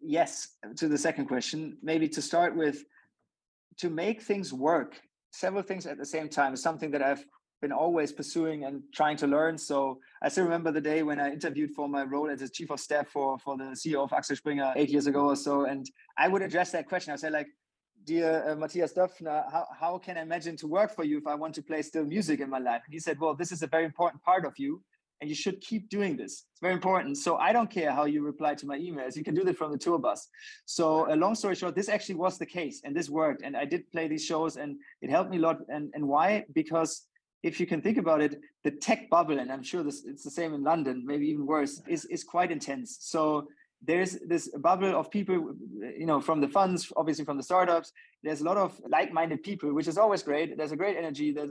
yes, 0.00 0.56
to 0.76 0.88
the 0.88 0.96
second 0.96 1.26
question, 1.26 1.76
maybe 1.82 2.08
to 2.08 2.22
start 2.22 2.56
with, 2.56 2.84
to 3.78 3.90
make 3.90 4.22
things 4.22 4.52
work, 4.52 5.00
several 5.32 5.62
things 5.62 5.86
at 5.86 5.98
the 5.98 6.06
same 6.06 6.28
time 6.28 6.54
is 6.54 6.62
something 6.62 6.90
that 6.92 7.02
I've 7.02 7.24
been 7.60 7.72
always 7.72 8.10
pursuing 8.10 8.64
and 8.64 8.82
trying 8.94 9.18
to 9.18 9.26
learn. 9.26 9.58
So 9.58 9.98
I 10.22 10.30
still 10.30 10.44
remember 10.44 10.72
the 10.72 10.80
day 10.80 11.02
when 11.02 11.20
I 11.20 11.30
interviewed 11.30 11.72
for 11.72 11.88
my 11.88 12.04
role 12.04 12.30
as 12.30 12.40
a 12.40 12.48
chief 12.48 12.70
of 12.70 12.80
staff 12.80 13.08
for 13.08 13.38
for 13.38 13.58
the 13.58 13.64
CEO 13.64 14.02
of 14.02 14.14
Axel 14.14 14.36
Springer 14.36 14.72
eight 14.76 14.88
years 14.88 15.06
ago 15.06 15.26
or 15.26 15.36
so, 15.36 15.66
and 15.66 15.84
I 16.16 16.28
would 16.28 16.40
address 16.40 16.72
that 16.72 16.88
question. 16.88 17.12
I 17.12 17.16
say 17.16 17.28
like, 17.28 17.48
dear 18.04 18.48
uh, 18.48 18.54
Matthias 18.56 18.92
Döpfner, 18.92 19.50
how, 19.50 19.66
how 19.78 19.98
can 19.98 20.16
I 20.16 20.22
imagine 20.22 20.56
to 20.56 20.66
work 20.66 20.94
for 20.94 21.04
you 21.04 21.18
if 21.18 21.26
I 21.26 21.34
want 21.34 21.54
to 21.56 21.62
play 21.62 21.82
still 21.82 22.04
music 22.04 22.40
in 22.40 22.50
my 22.50 22.58
life? 22.58 22.82
And 22.84 22.92
he 22.92 23.00
said, 23.00 23.18
well, 23.20 23.34
this 23.34 23.52
is 23.52 23.62
a 23.62 23.66
very 23.66 23.84
important 23.84 24.22
part 24.22 24.44
of 24.44 24.54
you 24.58 24.82
and 25.20 25.28
you 25.28 25.36
should 25.36 25.60
keep 25.60 25.88
doing 25.90 26.16
this. 26.16 26.44
It's 26.50 26.60
very 26.60 26.72
important. 26.72 27.18
So 27.18 27.36
I 27.36 27.52
don't 27.52 27.70
care 27.70 27.92
how 27.92 28.06
you 28.06 28.24
reply 28.24 28.54
to 28.54 28.66
my 28.66 28.78
emails. 28.78 29.16
You 29.16 29.24
can 29.24 29.34
do 29.34 29.44
that 29.44 29.56
from 29.56 29.70
the 29.70 29.78
tour 29.78 29.98
bus. 29.98 30.28
So 30.64 31.12
a 31.12 31.16
long 31.16 31.34
story 31.34 31.54
short, 31.54 31.74
this 31.74 31.88
actually 31.88 32.14
was 32.14 32.38
the 32.38 32.46
case 32.46 32.80
and 32.84 32.96
this 32.96 33.10
worked. 33.10 33.42
And 33.42 33.56
I 33.56 33.64
did 33.66 33.90
play 33.92 34.08
these 34.08 34.24
shows 34.24 34.56
and 34.56 34.76
it 35.02 35.10
helped 35.10 35.30
me 35.30 35.36
a 35.36 35.40
lot. 35.40 35.58
And, 35.68 35.90
and 35.94 36.08
why? 36.08 36.46
Because 36.54 37.06
if 37.42 37.60
you 37.60 37.66
can 37.66 37.80
think 37.82 37.98
about 37.98 38.20
it, 38.22 38.40
the 38.64 38.70
tech 38.70 39.10
bubble, 39.10 39.38
and 39.38 39.50
I'm 39.52 39.62
sure 39.62 39.82
this 39.82 40.04
it's 40.06 40.24
the 40.24 40.30
same 40.30 40.54
in 40.54 40.62
London, 40.62 41.04
maybe 41.06 41.26
even 41.28 41.46
worse, 41.46 41.82
is, 41.86 42.04
is 42.06 42.24
quite 42.24 42.50
intense. 42.50 42.98
So 43.00 43.48
there's 43.82 44.18
this 44.26 44.48
bubble 44.48 44.94
of 44.94 45.10
people, 45.10 45.54
you 45.98 46.06
know, 46.06 46.20
from 46.20 46.40
the 46.40 46.48
funds, 46.48 46.92
obviously 46.96 47.24
from 47.24 47.36
the 47.36 47.42
startups. 47.42 47.92
There's 48.22 48.40
a 48.40 48.44
lot 48.44 48.56
of 48.56 48.78
like-minded 48.88 49.42
people, 49.42 49.72
which 49.72 49.88
is 49.88 49.96
always 49.96 50.22
great. 50.22 50.56
There's 50.56 50.72
a 50.72 50.76
great 50.76 50.96
energy. 50.96 51.32
There's, 51.32 51.50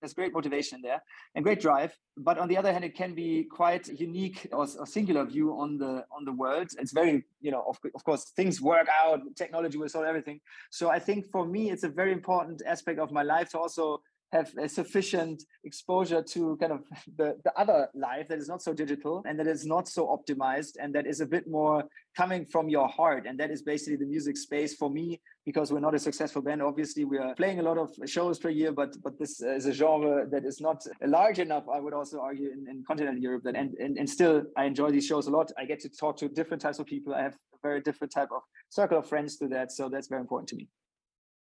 there's 0.00 0.14
great 0.14 0.32
motivation 0.32 0.80
there 0.82 1.02
and 1.34 1.44
great 1.44 1.60
drive. 1.60 1.96
But 2.16 2.38
on 2.38 2.48
the 2.48 2.56
other 2.56 2.72
hand, 2.72 2.84
it 2.84 2.96
can 2.96 3.14
be 3.14 3.44
quite 3.44 3.86
unique 3.88 4.48
or, 4.52 4.66
or 4.78 4.86
singular 4.86 5.24
view 5.24 5.52
on 5.52 5.78
the 5.78 6.04
on 6.10 6.24
the 6.24 6.32
world. 6.32 6.68
It's 6.78 6.92
very, 6.92 7.24
you 7.40 7.50
know, 7.50 7.64
of, 7.68 7.78
of 7.94 8.02
course, 8.02 8.30
things 8.34 8.60
work 8.60 8.88
out. 9.02 9.20
Technology 9.36 9.78
will 9.78 9.88
solve 9.88 10.06
everything. 10.06 10.40
So 10.70 10.90
I 10.90 10.98
think 10.98 11.26
for 11.30 11.46
me, 11.46 11.70
it's 11.70 11.84
a 11.84 11.88
very 11.88 12.12
important 12.12 12.62
aspect 12.66 12.98
of 12.98 13.12
my 13.12 13.22
life 13.22 13.50
to 13.50 13.58
also 13.58 14.02
have 14.32 14.52
a 14.62 14.68
sufficient 14.68 15.42
exposure 15.64 16.22
to 16.22 16.56
kind 16.58 16.72
of 16.72 16.84
the, 17.16 17.36
the 17.44 17.52
other 17.56 17.88
life 17.94 18.28
that 18.28 18.38
is 18.38 18.48
not 18.48 18.62
so 18.62 18.72
digital 18.72 19.22
and 19.26 19.38
that 19.38 19.46
is 19.46 19.66
not 19.66 19.88
so 19.88 20.06
optimized 20.06 20.74
and 20.80 20.94
that 20.94 21.06
is 21.06 21.20
a 21.20 21.26
bit 21.26 21.48
more 21.48 21.84
coming 22.16 22.44
from 22.44 22.68
your 22.68 22.88
heart. 22.88 23.26
And 23.26 23.38
that 23.40 23.50
is 23.50 23.62
basically 23.62 23.96
the 23.96 24.06
music 24.06 24.36
space 24.36 24.74
for 24.74 24.90
me 24.90 25.20
because 25.46 25.72
we're 25.72 25.80
not 25.80 25.94
a 25.94 25.98
successful 25.98 26.42
band. 26.42 26.62
Obviously, 26.62 27.04
we 27.04 27.18
are 27.18 27.34
playing 27.34 27.60
a 27.60 27.62
lot 27.62 27.78
of 27.78 27.90
shows 28.06 28.38
per 28.38 28.50
year, 28.50 28.72
but 28.72 28.96
but 29.02 29.18
this 29.18 29.40
is 29.40 29.66
a 29.66 29.72
genre 29.72 30.26
that 30.30 30.44
is 30.44 30.60
not 30.60 30.84
large 31.06 31.38
enough, 31.38 31.64
I 31.72 31.80
would 31.80 31.94
also 31.94 32.20
argue, 32.20 32.50
in, 32.52 32.66
in 32.68 32.84
continental 32.86 33.20
Europe. 33.20 33.42
That 33.44 33.56
and, 33.56 33.74
and 33.74 33.96
and 33.98 34.08
still 34.08 34.42
I 34.56 34.64
enjoy 34.64 34.90
these 34.90 35.06
shows 35.06 35.26
a 35.26 35.30
lot. 35.30 35.50
I 35.58 35.64
get 35.64 35.80
to 35.80 35.88
talk 35.88 36.16
to 36.18 36.28
different 36.28 36.60
types 36.62 36.78
of 36.78 36.86
people. 36.86 37.14
I 37.14 37.22
have 37.22 37.34
a 37.54 37.58
very 37.62 37.80
different 37.80 38.12
type 38.12 38.28
of 38.34 38.42
circle 38.68 38.98
of 38.98 39.08
friends 39.08 39.36
to 39.38 39.48
that. 39.48 39.72
So 39.72 39.88
that's 39.88 40.08
very 40.08 40.20
important 40.20 40.48
to 40.50 40.56
me. 40.56 40.68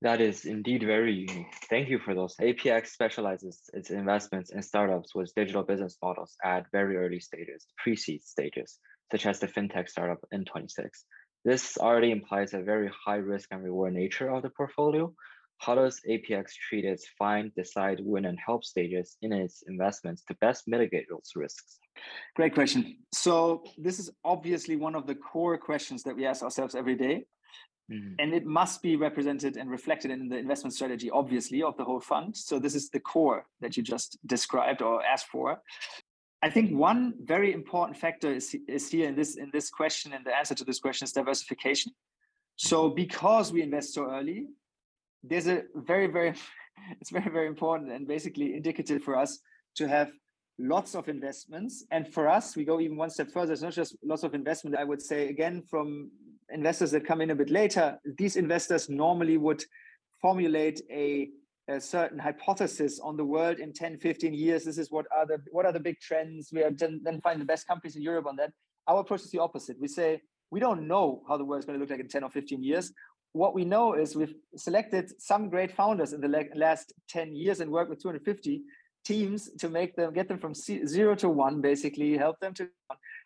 That 0.04 0.20
is 0.20 0.44
indeed 0.44 0.84
very 0.84 1.14
unique. 1.14 1.56
Thank 1.70 1.88
you 1.88 1.98
for 1.98 2.14
those. 2.14 2.36
APX 2.42 2.88
specializes 2.88 3.62
its 3.72 3.90
investments 3.90 4.52
in 4.52 4.62
startups 4.62 5.16
with 5.16 5.34
digital 5.34 5.64
business 5.64 5.98
models 6.04 6.36
at 6.44 6.66
very 6.74 6.98
early 6.98 7.22
stages, 7.22 7.66
pre-seed 7.82 8.22
stages, 8.22 8.80
such 9.14 9.26
as 9.26 9.40
the 9.40 9.48
fintech 9.48 9.88
startup 9.88 10.20
N26. 10.34 10.90
This 11.46 11.78
already 11.78 12.12
implies 12.12 12.54
a 12.54 12.62
very 12.62 12.92
high 13.06 13.16
risk 13.16 13.48
and 13.52 13.64
reward 13.64 13.94
nature 13.94 14.30
of 14.30 14.44
the 14.44 14.50
portfolio. 14.50 15.14
How 15.60 15.76
does 15.76 16.02
APX 16.10 16.52
treat 16.68 16.84
its 16.84 17.08
find, 17.18 17.56
decide, 17.56 18.02
win, 18.02 18.26
and 18.26 18.38
help 18.46 18.66
stages 18.66 19.16
in 19.22 19.32
its 19.32 19.64
investments 19.68 20.22
to 20.28 20.36
best 20.42 20.64
mitigate 20.68 21.06
those 21.10 21.32
risks? 21.34 21.80
Great 22.36 22.54
question. 22.54 22.98
So 23.14 23.64
this 23.78 24.00
is 24.00 24.12
obviously 24.26 24.76
one 24.76 24.96
of 24.96 25.08
the 25.08 25.16
core 25.16 25.58
questions 25.58 26.04
that 26.04 26.14
we 26.14 26.26
ask 26.26 26.44
ourselves 26.44 26.76
every 26.76 26.96
day. 26.96 27.24
Mm-hmm. 27.92 28.16
And 28.20 28.34
it 28.34 28.46
must 28.46 28.82
be 28.82 28.96
represented 28.96 29.58
and 29.58 29.70
reflected 29.70 30.12
in 30.12 30.30
the 30.30 30.38
investment 30.38 30.74
strategy, 30.74 31.10
obviously, 31.10 31.62
of 31.62 31.76
the 31.78 31.84
whole 31.84 32.00
fund. 32.00 32.36
So 32.36 32.60
this 32.60 32.76
is 32.76 32.90
the 32.90 33.00
core 33.00 33.46
that 33.62 33.76
you 33.76 33.84
just 33.84 34.18
described 34.26 34.82
or 34.82 35.04
asked 35.04 35.28
for. 35.28 35.62
I 36.42 36.50
think 36.50 36.72
one 36.78 37.14
very 37.24 37.54
important 37.54 37.98
factor 37.98 38.34
is, 38.34 38.56
is 38.68 38.90
here 38.90 39.08
in 39.08 39.16
this 39.16 39.38
in 39.38 39.50
this 39.54 39.70
question 39.70 40.12
and 40.14 40.26
the 40.26 40.36
answer 40.36 40.56
to 40.56 40.66
this 40.66 40.80
question 40.80 41.06
is 41.06 41.14
diversification. 41.14 41.92
So 42.56 42.90
because 42.90 43.52
we 43.52 43.62
invest 43.62 43.94
so 43.94 44.10
early, 44.10 44.48
there's 45.24 45.48
a 45.48 45.64
very 45.76 46.08
very 46.08 46.34
it's 47.02 47.12
very 47.12 47.32
very 47.32 47.48
important 47.48 47.92
and 47.92 48.08
basically 48.08 48.56
indicative 48.56 49.04
for 49.04 49.18
us 49.18 49.40
to 49.76 49.88
have 49.88 50.12
lots 50.60 50.96
of 50.96 51.10
investments 51.10 51.86
and 51.92 52.08
for 52.14 52.28
us 52.28 52.56
we 52.56 52.64
go 52.64 52.80
even 52.80 52.96
one 52.96 53.10
step 53.10 53.32
further 53.32 53.54
it's 53.54 53.64
not 53.64 53.74
just 53.74 53.96
lots 54.04 54.22
of 54.22 54.36
investment 54.36 54.76
i 54.76 54.84
would 54.84 55.02
say 55.02 55.30
again 55.30 55.64
from 55.68 56.12
investors 56.54 56.92
that 56.92 57.06
come 57.06 57.22
in 57.22 57.32
a 57.32 57.36
bit 57.36 57.50
later, 57.50 57.98
these 58.18 58.36
investors 58.36 58.90
normally 58.90 59.38
would 59.38 59.64
formulate 60.22 60.82
a, 60.92 61.30
a, 61.70 61.82
certain 61.82 62.20
hypothesis 62.20 63.00
on 63.00 63.18
the 63.18 63.26
world 63.26 63.60
in 63.60 63.74
10, 63.74 63.98
15 63.98 64.34
years. 64.34 64.64
This 64.64 64.78
is 64.78 64.92
what 64.92 65.06
are 65.16 65.26
the 65.26 65.40
what 65.52 65.66
are 65.66 65.72
the 65.72 65.80
big 65.80 66.00
trends. 66.00 66.50
We 66.54 66.64
are 66.64 66.72
then, 66.72 67.22
find 67.22 67.42
the 67.42 67.46
best 67.46 67.68
companies 67.68 67.96
in 67.96 68.02
Europe 68.02 68.28
on 68.28 68.36
that. 68.38 68.52
Our 68.88 69.02
approach 69.02 69.22
is 69.22 69.32
the 69.32 69.40
opposite. 69.40 69.78
We 69.80 69.88
say 69.88 70.22
we 70.52 70.60
don't 70.60 70.88
know 70.88 71.24
how 71.28 71.38
the 71.38 71.46
world 71.46 71.60
is 71.60 71.66
going 71.66 71.80
to 71.80 71.84
look 71.84 71.90
like 71.90 72.00
in 72.00 72.08
10 72.08 72.24
or 72.24 72.30
15 72.30 72.64
years. 72.64 72.94
What 73.34 73.56
we 73.56 73.66
know 73.66 73.96
is 73.96 74.16
we've 74.16 74.36
selected 74.56 75.12
some 75.20 75.50
great 75.50 75.76
founders 75.76 76.14
in 76.14 76.22
the 76.22 76.48
last 76.56 76.94
10 77.10 77.36
years 77.36 77.60
and 77.60 77.72
worked 77.72 77.90
with 77.90 78.02
250 78.02 78.62
teams 79.04 79.50
to 79.60 79.70
make 79.70 79.96
them 79.96 80.14
get 80.14 80.28
them 80.28 80.38
from 80.38 80.54
zero 80.54 81.16
to 81.16 81.30
one, 81.30 81.60
basically 81.60 82.16
help 82.16 82.40
them 82.40 82.54
to. 82.54 82.70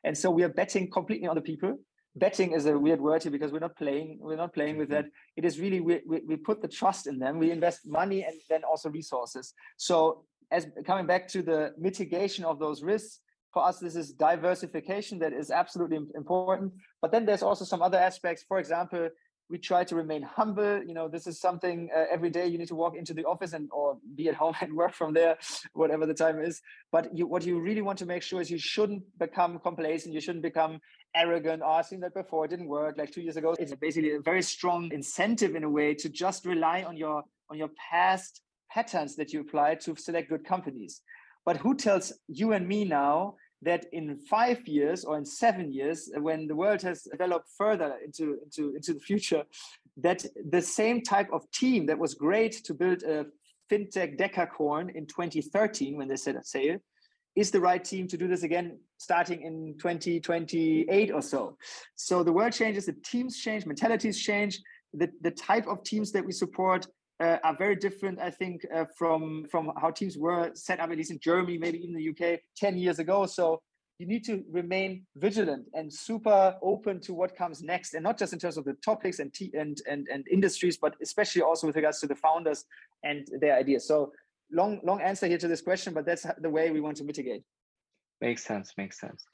And 0.03 0.17
so 0.17 0.31
we 0.31 0.43
are 0.43 0.50
betting 0.50 0.89
completely 0.89 1.27
on 1.27 1.36
the 1.36 1.41
people 1.41 1.77
betting 2.18 2.52
is 2.52 2.66
a 2.66 2.78
weird 2.78 3.02
word 3.02 3.24
here 3.24 3.32
because 3.32 3.52
we're 3.52 3.60
not 3.60 3.76
playing 3.76 4.18
we're 4.22 4.36
not 4.36 4.54
playing 4.54 4.78
with 4.78 4.90
mm-hmm. 4.90 5.08
that 5.08 5.12
it 5.36 5.46
is 5.46 5.60
really 5.60 5.80
we, 5.80 6.02
we, 6.06 6.22
we 6.28 6.36
put 6.36 6.62
the 6.62 6.68
trust 6.68 7.08
in 7.08 7.20
them. 7.20 7.40
We 7.40 7.52
invest 7.52 7.82
money 7.86 8.24
and 8.24 8.36
then 8.50 8.64
also 8.64 8.90
resources. 8.90 9.54
So 9.78 10.24
as 10.52 10.68
coming 10.86 11.06
back 11.06 11.28
to 11.30 11.42
the 11.42 11.74
mitigation 11.78 12.46
of 12.46 12.60
those 12.60 12.82
risks 12.82 13.20
for 13.54 13.64
us 13.66 13.80
this 13.80 13.96
is 13.96 14.12
diversification 14.12 15.20
that 15.20 15.34
is 15.34 15.52
absolutely 15.52 16.00
important. 16.16 16.74
But 17.02 17.12
then 17.12 17.26
there's 17.26 17.44
also 17.44 17.66
some 17.66 17.82
other 17.82 17.98
aspects. 17.98 18.44
For 18.48 18.60
example 18.60 19.10
we 19.50 19.58
try 19.58 19.84
to 19.84 19.96
remain 19.96 20.22
humble. 20.22 20.84
You 20.84 20.94
know 20.94 21.08
this 21.08 21.27
is 21.27 21.39
something 21.39 21.89
uh, 21.96 22.06
every 22.12 22.30
day 22.30 22.48
you 22.48 22.58
need 22.58 22.68
to 22.68 22.75
walk 22.75 22.96
into 22.96 23.13
the 23.13 23.25
office 23.25 23.54
and 23.54 23.70
or 23.72 23.98
be 24.16 24.30
at 24.30 24.36
home 24.44 24.56
and 24.62 24.74
work 24.75 24.94
from 24.94 25.13
there 25.13 25.38
whatever 25.74 26.06
the 26.06 26.13
time 26.13 26.39
is. 26.42 26.62
But 26.92 27.16
you, 27.18 27.27
what 27.27 27.46
you 27.46 27.60
really 27.60 27.82
want 27.82 28.00
to 28.00 28.06
make 28.06 28.24
sure 28.24 28.42
is 28.42 28.50
you 28.50 28.58
shouldn't 28.58 29.04
become 29.18 29.60
complacent. 29.60 30.13
You 30.13 30.22
shouldn't 30.22 30.44
become 30.44 30.80
arrogant 31.16 31.63
oh 31.66 31.72
i've 31.72 31.86
seen 31.86 32.01
that 32.01 32.13
before. 32.13 32.46
It 32.46 32.50
didn't 32.50 32.68
work 32.68 32.98
like 32.98 33.12
two 33.12 33.22
years 33.22 33.38
ago. 33.38 33.56
It's 33.60 33.74
basically 33.75 34.12
a 34.12 34.20
very 34.20 34.42
strong 34.42 34.92
incentive 34.92 35.56
in 35.56 35.63
a 35.63 35.70
way 35.70 35.94
to 35.96 36.10
just 36.10 36.46
rely 36.46 36.84
on 36.84 36.98
your 36.98 37.24
on 37.50 37.58
your 37.58 37.70
past 37.92 38.42
patterns 38.70 39.16
that 39.16 39.34
you 39.34 39.42
apply 39.42 39.75
to 39.75 39.96
select 39.96 40.30
good 40.30 40.46
companies. 40.46 41.01
But 41.46 41.58
who 41.58 41.75
tells 41.75 42.12
you 42.27 42.51
and 42.51 42.68
me 42.68 42.84
now 42.84 43.36
that 43.62 43.86
in 43.92 44.18
five 44.18 44.68
years 44.68 45.04
or 45.04 45.18
in 45.18 45.26
seven 45.26 45.72
years, 45.72 46.10
uh, 46.16 46.22
when 46.22 46.48
the 46.48 46.56
world 46.56 46.82
has 46.82 47.04
developed 47.04 47.50
further 47.58 47.96
into, 48.04 48.38
into, 48.44 48.76
into 48.76 48.94
the 48.94 49.00
future, 49.00 49.44
that 49.98 50.24
the 50.50 50.62
same 50.62 51.02
type 51.02 51.30
of 51.34 51.50
team 51.52 51.86
that 51.88 51.98
was 51.98 52.14
great 52.14 52.54
to 52.66 52.74
build 52.74 53.04
a 53.04 53.26
fintech 53.72 54.18
decacorn 54.18 54.96
in 54.96 55.06
2013 55.06 55.98
when 55.98 56.08
they 56.08 56.16
set 56.16 56.36
a 56.36 56.44
sail 56.44 56.78
is 57.36 57.52
the 57.52 57.60
right 57.60 57.84
team 57.84 58.08
to 58.08 58.18
do 58.18 58.28
this 58.28 58.44
again 58.44 58.80
starting 58.98 59.44
in 59.44 59.76
2028 59.78 61.12
or 61.12 61.22
so. 61.22 61.56
So 61.96 62.24
the 62.24 62.34
world 62.34 62.54
changes, 62.54 62.88
the 62.88 62.94
teams 62.94 63.38
change, 63.38 63.66
mentalities 63.66 64.20
change, 64.20 64.60
the, 64.94 65.10
the 65.22 65.32
type 65.32 65.68
of 65.68 65.84
teams 65.84 66.12
that 66.14 66.26
we 66.26 66.32
support 66.32 66.88
uh, 67.20 67.38
are 67.44 67.56
very 67.58 67.76
different, 67.76 68.20
I 68.20 68.30
think, 68.30 68.66
uh, 68.74 68.86
from 68.98 69.46
from 69.50 69.72
how 69.78 69.92
teams 69.92 70.18
were 70.18 70.52
set 70.54 70.80
up, 70.80 70.92
at 70.92 70.98
least 70.98 71.12
in 71.12 71.20
Germany, 71.20 71.58
maybe 71.58 71.80
even 71.80 71.96
the 71.96 72.10
UK, 72.10 72.40
ten 72.56 72.78
years 72.78 73.00
ago. 73.00 73.26
So 73.26 73.62
you 74.00 74.06
need 74.06 74.24
to 74.26 74.44
remain 74.52 75.06
vigilant 75.16 75.66
and 75.74 75.92
super 75.92 76.56
open 76.62 77.00
to 77.02 77.14
what 77.14 77.36
comes 77.36 77.64
next, 77.64 77.96
and 77.96 78.04
not 78.04 78.20
just 78.20 78.34
in 78.34 78.40
terms 78.40 78.58
of 78.58 78.66
the 78.66 78.74
topics 78.86 79.20
and 79.20 79.34
t- 79.34 79.54
and 79.54 79.82
and 79.90 80.08
and 80.12 80.28
industries, 80.32 80.78
but 80.78 80.96
especially 81.02 81.42
also 81.42 81.68
with 81.68 81.76
regards 81.76 82.00
to 82.02 82.08
the 82.08 82.16
founders 82.16 82.66
and 83.04 83.28
their 83.42 83.56
ideas. 83.56 83.88
So 83.88 84.12
long 84.52 84.80
long 84.84 85.02
answer 85.02 85.28
here 85.28 85.40
to 85.40 85.48
this 85.48 85.62
question, 85.62 85.94
but 85.94 86.06
that's 86.06 86.26
the 86.40 86.50
way 86.50 86.72
we 86.72 86.82
want 86.82 86.98
to 86.98 87.04
mitigate. 87.04 87.44
Makes 88.22 88.44
sense. 88.44 88.74
Makes 88.78 89.00
sense. 89.00 89.26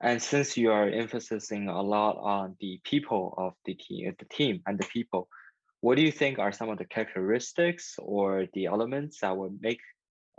And 0.00 0.20
since 0.20 0.56
you 0.56 0.70
are 0.72 0.88
emphasizing 0.88 1.68
a 1.68 1.80
lot 1.80 2.18
on 2.18 2.54
the 2.60 2.78
people 2.84 3.34
of 3.38 3.54
the 3.64 3.74
team, 3.74 4.14
the 4.18 4.26
team 4.26 4.60
and 4.66 4.78
the 4.78 4.86
people, 4.86 5.28
what 5.86 5.96
do 5.96 6.02
you 6.02 6.10
think 6.10 6.40
are 6.40 6.50
some 6.50 6.68
of 6.68 6.78
the 6.78 6.84
characteristics 6.84 7.94
or 8.00 8.46
the 8.54 8.66
elements 8.66 9.20
that 9.20 9.36
would 9.36 9.56
make 9.62 9.78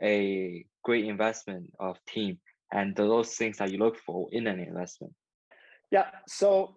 a 0.03 0.65
great 0.83 1.05
investment 1.05 1.71
of 1.79 1.95
team 2.05 2.37
and 2.73 2.93
those 2.97 3.29
things 3.35 3.55
that 3.59 3.71
you 3.71 3.77
look 3.77 3.97
for 3.97 4.27
in 4.33 4.45
an 4.45 4.59
investment? 4.59 5.13
Yeah 5.89 6.07
so 6.27 6.75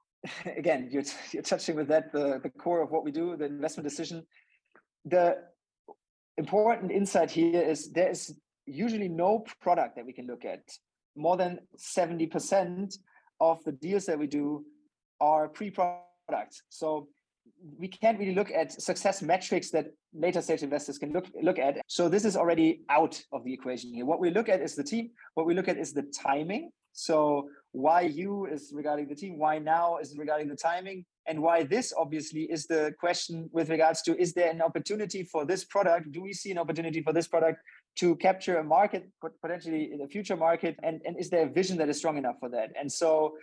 again 0.56 0.88
you're, 0.92 1.02
you're 1.32 1.42
touching 1.42 1.74
with 1.74 1.88
that 1.88 2.12
the, 2.12 2.38
the 2.44 2.50
core 2.50 2.80
of 2.80 2.92
what 2.92 3.04
we 3.04 3.10
do 3.10 3.36
the 3.36 3.46
investment 3.46 3.88
decision. 3.88 4.24
The 5.04 5.38
important 6.38 6.92
insight 6.92 7.28
here 7.28 7.60
is 7.60 7.90
there 7.90 8.10
is 8.10 8.36
usually 8.66 9.08
no 9.08 9.44
product 9.60 9.96
that 9.96 10.06
we 10.06 10.12
can 10.12 10.28
look 10.28 10.44
at. 10.44 10.62
More 11.16 11.36
than 11.36 11.58
70% 11.76 12.98
of 13.40 13.64
the 13.64 13.72
deals 13.72 14.06
that 14.06 14.16
we 14.16 14.28
do 14.28 14.64
are 15.20 15.48
pre-products 15.48 16.62
so 16.68 17.08
we 17.78 17.88
can't 17.88 18.18
really 18.18 18.34
look 18.34 18.50
at 18.50 18.80
success 18.80 19.22
metrics 19.22 19.70
that 19.70 19.86
later 20.14 20.42
stage 20.42 20.62
investors 20.62 20.98
can 20.98 21.12
look 21.12 21.26
look 21.42 21.58
at. 21.58 21.80
So 21.86 22.08
this 22.08 22.24
is 22.24 22.36
already 22.36 22.82
out 22.88 23.22
of 23.32 23.44
the 23.44 23.52
equation 23.52 23.92
here. 23.94 24.04
What 24.04 24.20
we 24.20 24.30
look 24.30 24.48
at 24.48 24.60
is 24.60 24.74
the 24.74 24.84
team. 24.84 25.10
What 25.34 25.46
we 25.46 25.54
look 25.54 25.68
at 25.68 25.78
is 25.78 25.92
the 25.92 26.02
timing. 26.02 26.70
So 26.92 27.48
why 27.72 28.02
you 28.02 28.46
is 28.46 28.70
regarding 28.74 29.08
the 29.08 29.14
team, 29.14 29.38
why 29.38 29.58
now 29.58 29.96
is 29.96 30.16
regarding 30.18 30.48
the 30.48 30.56
timing, 30.56 31.04
and 31.26 31.40
why 31.40 31.62
this 31.62 31.92
obviously 31.96 32.42
is 32.42 32.66
the 32.66 32.94
question 32.98 33.48
with 33.52 33.70
regards 33.70 34.02
to 34.02 34.20
is 34.20 34.34
there 34.34 34.50
an 34.50 34.60
opportunity 34.60 35.22
for 35.22 35.44
this 35.44 35.64
product? 35.64 36.12
Do 36.12 36.20
we 36.22 36.32
see 36.32 36.50
an 36.50 36.58
opportunity 36.58 37.00
for 37.00 37.12
this 37.12 37.28
product 37.28 37.60
to 37.96 38.16
capture 38.16 38.58
a 38.58 38.64
market, 38.64 39.08
potentially 39.40 39.90
in 39.92 39.98
the 39.98 40.08
future 40.08 40.36
market, 40.36 40.76
and, 40.82 41.00
and 41.04 41.18
is 41.18 41.30
there 41.30 41.46
a 41.46 41.50
vision 41.50 41.78
that 41.78 41.88
is 41.88 41.98
strong 41.98 42.18
enough 42.18 42.36
for 42.40 42.48
that? 42.50 42.70
And 42.78 42.90
so 42.90 43.34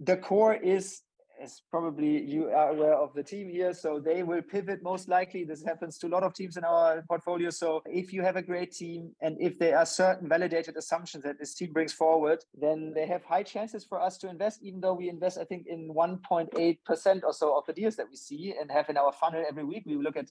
the 0.00 0.16
core 0.16 0.54
is 0.54 1.00
as 1.40 1.62
probably 1.70 2.22
you 2.22 2.48
are 2.48 2.70
aware 2.70 2.94
of 2.94 3.14
the 3.14 3.22
team 3.22 3.48
here, 3.48 3.74
so 3.74 4.00
they 4.00 4.22
will 4.22 4.42
pivot 4.42 4.82
most 4.82 5.08
likely. 5.08 5.44
This 5.44 5.64
happens 5.64 5.98
to 5.98 6.06
a 6.06 6.08
lot 6.08 6.22
of 6.22 6.34
teams 6.34 6.56
in 6.56 6.64
our 6.64 7.02
portfolio. 7.08 7.50
So 7.50 7.82
if 7.86 8.12
you 8.12 8.22
have 8.22 8.36
a 8.36 8.42
great 8.42 8.72
team 8.72 9.12
and 9.20 9.36
if 9.40 9.58
there 9.58 9.78
are 9.78 9.86
certain 9.86 10.28
validated 10.28 10.76
assumptions 10.76 11.24
that 11.24 11.38
this 11.38 11.54
team 11.54 11.72
brings 11.72 11.92
forward, 11.92 12.44
then 12.58 12.92
they 12.94 13.06
have 13.06 13.24
high 13.24 13.42
chances 13.42 13.84
for 13.84 14.00
us 14.00 14.18
to 14.18 14.28
invest, 14.28 14.62
even 14.62 14.80
though 14.80 14.94
we 14.94 15.08
invest, 15.08 15.38
I 15.38 15.44
think, 15.44 15.66
in 15.66 15.92
1.8% 15.94 17.20
or 17.24 17.32
so 17.32 17.56
of 17.56 17.66
the 17.66 17.72
deals 17.72 17.96
that 17.96 18.08
we 18.08 18.16
see 18.16 18.54
and 18.58 18.70
have 18.70 18.88
in 18.88 18.96
our 18.96 19.12
funnel 19.12 19.44
every 19.48 19.64
week. 19.64 19.84
We 19.86 19.96
look 19.96 20.16
at 20.16 20.30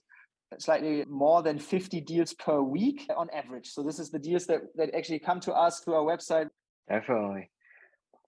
slightly 0.58 1.04
more 1.08 1.42
than 1.42 1.58
50 1.58 2.00
deals 2.02 2.34
per 2.34 2.60
week 2.60 3.06
on 3.16 3.28
average. 3.30 3.68
So 3.68 3.82
this 3.82 3.98
is 3.98 4.10
the 4.10 4.18
deals 4.18 4.46
that, 4.46 4.62
that 4.76 4.94
actually 4.94 5.20
come 5.20 5.40
to 5.40 5.52
us 5.52 5.80
through 5.80 5.94
our 5.94 6.04
website. 6.04 6.48
Definitely. 6.88 7.51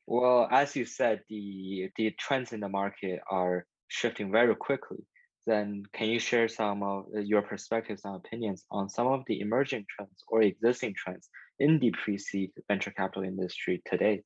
Well, 0.07 0.49
as 0.51 0.77
you 0.77 0.85
said, 0.85 1.23
the 1.29 1.91
the 1.97 2.11
trends 2.19 2.53
in 2.53 2.61
the 2.61 2.69
market 2.69 3.21
are 3.31 3.67
shifting 3.89 4.31
very 4.33 4.55
quickly. 4.57 4.99
then 5.47 5.83
can 5.93 6.09
you 6.09 6.19
share 6.19 6.49
some 6.49 6.83
of 6.83 7.05
uh, 7.15 7.21
your 7.21 7.43
perspectives 7.43 8.03
and 8.05 8.17
opinions 8.17 8.65
on 8.71 8.89
some 8.89 9.07
of 9.07 9.21
the 9.27 9.41
emerging 9.41 9.85
trends 9.95 10.19
or 10.29 10.41
existing 10.43 10.95
trends 10.97 11.29
in 11.59 11.79
the 11.79 11.91
pre-seed 11.91 12.51
venture 12.69 12.93
capital 12.93 13.25
industry 13.25 13.83
today? 13.91 14.23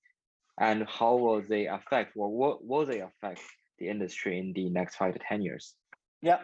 And 0.60 0.86
how 0.88 1.14
will 1.16 1.42
they 1.42 1.66
affect 1.66 2.16
or 2.16 2.28
what 2.40 2.64
will 2.64 2.86
they 2.86 3.00
affect 3.00 3.42
the 3.78 3.88
industry 3.88 4.38
in 4.38 4.52
the 4.52 4.68
next 4.70 4.96
five 4.96 5.14
to 5.14 5.20
10 5.28 5.42
years? 5.42 5.74
Yeah. 6.22 6.40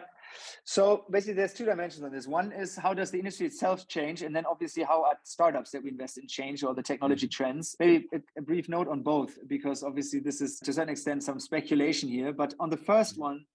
So 0.63 1.05
basically, 1.09 1.33
there's 1.35 1.53
two 1.53 1.65
dimensions 1.65 2.03
on 2.03 2.11
this. 2.11 2.27
One 2.27 2.51
is 2.51 2.75
how 2.75 2.93
does 2.93 3.11
the 3.11 3.19
industry 3.19 3.47
itself 3.47 3.87
change, 3.87 4.21
and 4.21 4.35
then 4.35 4.45
obviously 4.45 4.83
how 4.83 5.03
are 5.03 5.17
startups 5.23 5.71
that 5.71 5.83
we 5.83 5.89
invest 5.89 6.17
in 6.17 6.27
change 6.27 6.63
or 6.63 6.73
the 6.73 6.83
technology 6.83 7.27
mm-hmm. 7.27 7.43
trends. 7.43 7.75
Maybe 7.79 8.07
a, 8.37 8.41
brief 8.41 8.69
note 8.69 8.87
on 8.87 9.01
both, 9.01 9.37
because 9.47 9.83
obviously 9.83 10.19
this 10.19 10.41
is 10.41 10.59
to 10.59 10.71
a 10.71 10.73
certain 10.73 10.89
extent 10.89 11.23
some 11.23 11.39
speculation 11.39 12.09
here. 12.09 12.33
But 12.33 12.53
on 12.59 12.69
the 12.69 12.77
first 12.77 13.13
mm-hmm. 13.13 13.21
one, 13.21 13.45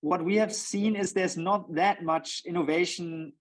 what 0.00 0.24
we 0.24 0.36
have 0.36 0.54
seen 0.54 0.94
is 0.94 1.12
there's 1.12 1.36
not 1.36 1.74
that 1.74 2.04
much 2.04 2.42
innovation 2.46 3.32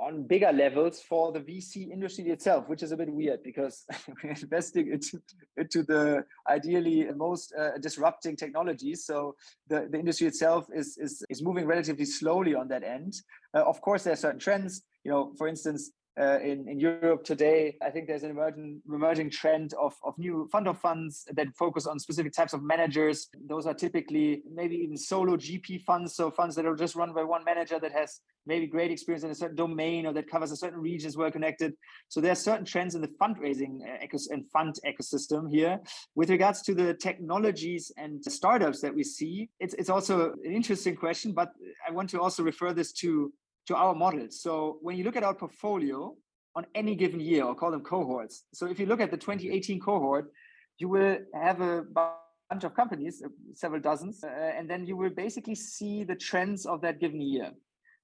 on 0.00 0.22
bigger 0.22 0.50
levels 0.52 1.00
for 1.00 1.30
the 1.30 1.40
VC 1.40 1.90
industry 1.90 2.24
itself, 2.30 2.68
which 2.68 2.82
is 2.82 2.90
a 2.90 2.96
bit 2.96 3.12
weird 3.12 3.42
because 3.42 3.84
we're 4.24 4.30
investing 4.30 4.92
into, 4.92 5.20
into 5.56 5.82
the 5.82 6.24
ideally 6.48 7.06
most 7.14 7.52
uh, 7.58 7.76
disrupting 7.78 8.36
technologies. 8.36 9.04
So 9.04 9.36
the, 9.68 9.88
the 9.90 9.98
industry 9.98 10.26
itself 10.26 10.66
is, 10.74 10.96
is, 10.98 11.22
is 11.28 11.42
moving 11.42 11.66
relatively 11.66 12.06
slowly 12.06 12.54
on 12.54 12.68
that 12.68 12.82
end. 12.82 13.14
Uh, 13.54 13.62
of 13.62 13.80
course, 13.82 14.04
there 14.04 14.14
are 14.14 14.16
certain 14.16 14.40
trends. 14.40 14.82
You 15.04 15.10
know, 15.10 15.32
for 15.36 15.48
instance, 15.48 15.90
uh, 16.20 16.38
in, 16.40 16.68
in 16.68 16.78
Europe 16.78 17.24
today, 17.24 17.76
I 17.82 17.88
think 17.90 18.06
there's 18.06 18.24
an 18.24 18.30
emerging, 18.30 18.82
emerging 18.86 19.30
trend 19.30 19.72
of, 19.80 19.94
of 20.02 20.18
new 20.18 20.48
fund 20.52 20.68
of 20.68 20.78
funds 20.78 21.24
that 21.32 21.48
focus 21.56 21.86
on 21.86 21.98
specific 21.98 22.32
types 22.32 22.52
of 22.52 22.62
managers. 22.62 23.28
Those 23.48 23.66
are 23.66 23.72
typically 23.72 24.42
maybe 24.52 24.76
even 24.76 24.96
solo 24.96 25.36
GP 25.36 25.82
funds, 25.82 26.14
so 26.14 26.30
funds 26.30 26.54
that 26.56 26.66
are 26.66 26.76
just 26.76 26.94
run 26.94 27.14
by 27.14 27.22
one 27.22 27.44
manager 27.44 27.78
that 27.80 27.92
has 27.92 28.20
maybe 28.46 28.66
great 28.66 28.90
experience 28.90 29.24
in 29.24 29.30
a 29.30 29.34
certain 29.34 29.56
domain 29.56 30.06
or 30.06 30.12
that 30.12 30.30
covers 30.30 30.50
a 30.50 30.56
certain 30.56 30.80
region 30.80 31.08
is 31.08 31.16
well 31.16 31.30
connected. 31.30 31.72
So 32.08 32.20
there 32.20 32.32
are 32.32 32.36
certain 32.36 32.64
trends 32.64 32.94
in 32.94 33.00
the 33.00 33.08
fundraising 33.20 33.78
uh, 33.82 34.34
and 34.34 34.50
fund 34.50 34.76
ecosystem 34.86 35.50
here. 35.50 35.80
With 36.14 36.28
regards 36.28 36.60
to 36.62 36.74
the 36.74 36.94
technologies 36.94 37.92
and 37.96 38.22
startups 38.24 38.80
that 38.82 38.94
we 38.94 39.04
see, 39.04 39.48
it's, 39.58 39.74
it's 39.74 39.90
also 39.90 40.32
an 40.44 40.52
interesting 40.52 40.96
question, 40.96 41.32
but 41.32 41.52
I 41.86 41.92
want 41.92 42.10
to 42.10 42.20
also 42.20 42.42
refer 42.42 42.74
this 42.74 42.92
to 42.94 43.32
to 43.66 43.76
our 43.76 43.94
models. 43.94 44.40
So 44.42 44.78
when 44.82 44.96
you 44.96 45.04
look 45.04 45.16
at 45.16 45.22
our 45.22 45.34
portfolio 45.34 46.14
on 46.56 46.66
any 46.74 46.94
given 46.94 47.20
year, 47.20 47.44
or 47.44 47.54
call 47.54 47.70
them 47.70 47.82
cohorts. 47.82 48.44
So 48.52 48.66
if 48.66 48.80
you 48.80 48.86
look 48.86 49.00
at 49.00 49.10
the 49.10 49.16
2018 49.16 49.80
cohort, 49.80 50.32
you 50.78 50.88
will 50.88 51.18
have 51.34 51.60
a 51.60 51.82
bunch 51.82 52.64
of 52.64 52.74
companies, 52.74 53.22
several 53.54 53.80
dozens, 53.80 54.24
uh, 54.24 54.28
and 54.28 54.68
then 54.68 54.86
you 54.86 54.96
will 54.96 55.10
basically 55.10 55.54
see 55.54 56.04
the 56.04 56.16
trends 56.16 56.66
of 56.66 56.80
that 56.80 57.00
given 57.00 57.20
year. 57.20 57.52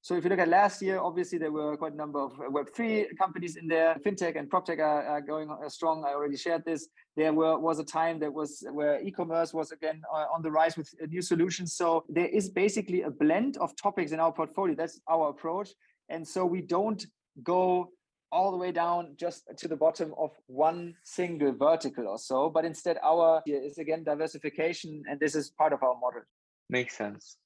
So 0.07 0.15
if 0.15 0.23
you 0.23 0.31
look 0.31 0.39
at 0.39 0.47
last 0.47 0.81
year, 0.83 1.01
obviously 1.01 1.37
there 1.37 1.51
were 1.51 1.77
quite 1.77 1.95
a 1.95 1.97
number 1.97 2.21
of 2.21 2.31
Web3 2.35 3.19
companies 3.19 3.57
in 3.57 3.67
there. 3.67 3.97
FinTech 4.07 4.39
and 4.39 4.49
PropTech 4.49 4.79
are, 4.79 5.05
are 5.05 5.21
going 5.21 5.51
uh, 5.51 5.69
strong. 5.69 6.05
I 6.05 6.11
already 6.11 6.37
shared 6.37 6.65
this. 6.65 6.87
There 7.17 7.33
were, 7.33 7.59
was 7.59 7.81
a 7.81 7.85
time 7.85 8.21
that 8.21 8.33
was 8.33 8.65
where 8.71 9.03
e-commerce 9.03 9.53
was 9.53 9.73
again 9.73 10.03
uh, 10.15 10.27
on 10.33 10.43
the 10.43 10.51
rise 10.53 10.77
with 10.77 10.89
uh, 11.03 11.07
new 11.07 11.23
solutions. 11.23 11.75
So 11.75 12.05
there 12.09 12.29
is 12.29 12.49
basically 12.49 13.03
a 13.03 13.11
blend 13.11 13.57
of 13.57 13.75
topics 13.75 14.13
in 14.13 14.21
our 14.21 14.31
portfolio. 14.31 14.77
That's 14.77 15.01
our 15.11 15.31
approach. 15.31 15.71
And 16.09 16.25
so 16.25 16.47
we 16.47 16.61
don't 16.61 17.05
go 17.43 17.91
all 18.31 18.53
the 18.53 18.59
way 18.59 18.71
down 18.71 19.17
just 19.17 19.43
to 19.57 19.67
the 19.67 19.75
bottom 19.75 20.15
of 20.17 20.31
one 20.47 20.95
single 21.03 21.51
vertical 21.51 22.07
or 22.07 22.19
so, 22.19 22.49
but 22.49 22.65
instead 22.65 22.97
our 23.03 23.43
is 23.45 23.79
again 23.79 24.05
diversification, 24.05 25.03
and 25.11 25.19
this 25.19 25.35
is 25.35 25.51
part 25.51 25.73
of 25.73 25.83
our 25.83 25.97
model. 26.01 26.23
Makes 26.71 26.97
sense. 26.97 27.39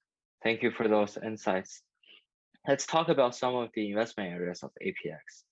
Thank 0.42 0.62
you 0.62 0.70
for 0.70 0.88
those 0.88 1.16
insights. 1.24 1.82
Let's 2.68 2.86
talk 2.86 3.08
about 3.08 3.34
some 3.34 3.54
of 3.54 3.70
the 3.74 3.88
investment 3.90 4.32
areas 4.32 4.62
of 4.62 4.70
APX. 4.84 5.44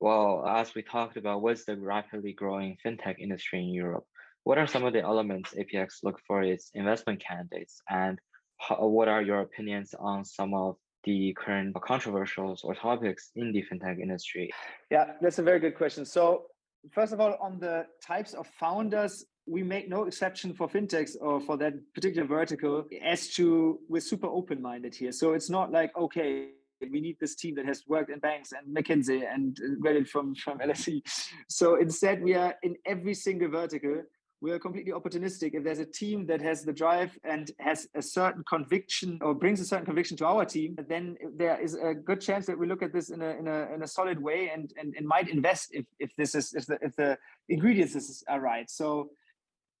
Well, 0.00 0.44
as 0.48 0.74
we 0.74 0.82
talked 0.82 1.16
about, 1.16 1.42
what's 1.42 1.64
the 1.64 1.76
rapidly 1.76 2.32
growing 2.32 2.76
fintech 2.84 3.18
industry 3.20 3.60
in 3.60 3.68
Europe? 3.68 4.04
What 4.44 4.58
are 4.58 4.66
some 4.66 4.84
of 4.84 4.92
the 4.92 5.02
elements 5.02 5.54
APX 5.54 6.02
look 6.02 6.18
for 6.26 6.42
its 6.42 6.70
investment 6.74 7.22
candidates? 7.22 7.80
And 7.88 8.18
how, 8.58 8.76
uh, 8.76 8.86
what 8.86 9.08
are 9.08 9.22
your 9.22 9.40
opinions 9.42 9.94
on 9.98 10.24
some 10.24 10.54
of 10.54 10.76
the 11.04 11.34
current 11.38 11.74
controversials 11.74 12.64
or 12.64 12.74
topics 12.74 13.30
in 13.36 13.52
the 13.52 13.64
fintech 13.70 14.00
industry? 14.00 14.50
Yeah, 14.90 15.12
that's 15.20 15.38
a 15.38 15.42
very 15.42 15.60
good 15.60 15.76
question. 15.76 16.04
So, 16.04 16.46
first 16.92 17.12
of 17.12 17.20
all, 17.20 17.36
on 17.40 17.60
the 17.60 17.86
types 18.04 18.34
of 18.34 18.46
founders, 18.58 19.24
we 19.46 19.62
make 19.62 19.88
no 19.88 20.04
exception 20.04 20.54
for 20.54 20.68
fintechs 20.68 21.16
or 21.20 21.40
for 21.40 21.56
that 21.56 21.74
particular 21.94 22.26
vertical 22.26 22.84
as 23.02 23.28
to 23.28 23.80
we're 23.88 24.00
super 24.00 24.26
open-minded 24.26 24.94
here. 24.94 25.12
So 25.12 25.32
it's 25.32 25.50
not 25.50 25.72
like 25.72 25.96
okay 25.96 26.48
we 26.90 27.00
need 27.00 27.16
this 27.20 27.34
team 27.34 27.54
that 27.54 27.66
has 27.66 27.84
worked 27.86 28.10
in 28.10 28.18
banks 28.20 28.52
and 28.52 28.74
mckinsey 28.74 29.22
and 29.30 29.58
uh, 29.62 29.78
read 29.80 29.96
it 29.96 30.08
from 30.08 30.34
from 30.34 30.58
lse 30.70 31.02
so 31.46 31.74
instead 31.74 32.22
we 32.22 32.34
are 32.34 32.54
in 32.62 32.76
every 32.86 33.14
single 33.14 33.48
vertical. 33.48 34.02
We 34.42 34.52
are 34.52 34.58
completely 34.58 34.92
opportunistic. 34.92 35.50
If 35.52 35.64
there's 35.64 35.80
a 35.80 35.84
team 35.84 36.24
that 36.28 36.40
has 36.40 36.64
the 36.64 36.72
drive 36.72 37.18
and 37.24 37.50
has 37.58 37.86
a 37.94 38.00
certain 38.00 38.42
conviction 38.48 39.18
or 39.20 39.34
brings 39.34 39.60
a 39.60 39.66
certain 39.66 39.84
conviction 39.84 40.16
to 40.16 40.26
our 40.26 40.46
team 40.46 40.76
then 40.88 41.18
there 41.36 41.60
is 41.60 41.74
a 41.74 41.92
good 41.92 42.22
chance 42.22 42.46
that 42.46 42.58
we 42.58 42.66
look 42.66 42.82
at 42.82 42.92
this 42.92 43.10
in 43.10 43.20
a 43.20 43.30
in 43.40 43.46
a, 43.46 43.74
in 43.74 43.82
a 43.82 43.86
solid 43.86 44.18
way 44.22 44.50
and, 44.54 44.72
and 44.78 44.94
and 44.96 45.06
might 45.06 45.28
invest 45.28 45.68
if 45.72 45.84
if 45.98 46.10
this 46.16 46.34
is 46.34 46.54
if 46.54 46.64
the 46.66 46.78
if 46.80 46.96
the 46.96 47.18
ingredients 47.48 48.24
are 48.28 48.40
right. 48.40 48.70
So 48.70 49.10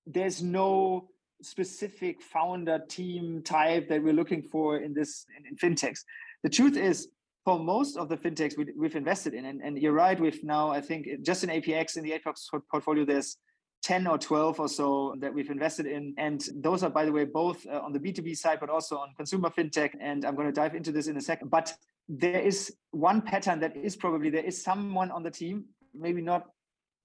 there's 0.06 0.42
no 0.42 1.08
specific 1.42 2.22
founder 2.22 2.80
team 2.88 3.42
type 3.42 3.88
that 3.88 4.02
we're 4.02 4.12
looking 4.12 4.42
for 4.42 4.78
in 4.78 4.92
this 4.92 5.26
in, 5.38 5.46
in 5.46 5.56
fintechs. 5.56 6.00
The 6.42 6.50
truth 6.50 6.76
is, 6.76 7.08
for 7.44 7.58
most 7.58 7.96
of 7.96 8.08
the 8.08 8.16
fintechs 8.16 8.56
we, 8.56 8.86
have 8.86 8.96
invested 8.96 9.34
in, 9.34 9.46
and, 9.46 9.62
and 9.62 9.78
you're 9.78 9.92
right, 9.92 10.18
we've 10.20 10.44
now, 10.44 10.70
I 10.70 10.80
think, 10.80 11.06
just 11.22 11.42
in 11.42 11.50
APX 11.50 11.96
in 11.96 12.04
the 12.04 12.12
APX 12.12 12.48
portfolio, 12.70 13.04
there's 13.04 13.38
10 13.82 14.06
or 14.06 14.18
12 14.18 14.60
or 14.60 14.68
so 14.68 15.14
that 15.20 15.32
we've 15.32 15.50
invested 15.50 15.86
in. 15.86 16.14
And 16.18 16.46
those 16.56 16.82
are, 16.82 16.90
by 16.90 17.04
the 17.04 17.12
way, 17.12 17.24
both 17.24 17.66
uh, 17.66 17.80
on 17.80 17.92
the 17.92 17.98
B2B 17.98 18.36
side, 18.36 18.58
but 18.60 18.68
also 18.68 18.98
on 18.98 19.14
consumer 19.16 19.50
fintech. 19.50 19.92
And 20.00 20.24
I'm 20.24 20.34
going 20.34 20.48
to 20.48 20.52
dive 20.52 20.74
into 20.74 20.92
this 20.92 21.06
in 21.06 21.16
a 21.16 21.20
second. 21.20 21.50
But 21.50 21.72
there 22.08 22.40
is 22.40 22.74
one 22.90 23.22
pattern 23.22 23.60
that 23.60 23.76
is 23.76 23.96
probably 23.96 24.28
there 24.28 24.44
is 24.44 24.62
someone 24.62 25.10
on 25.10 25.22
the 25.22 25.30
team, 25.30 25.64
maybe 25.94 26.20
not 26.20 26.46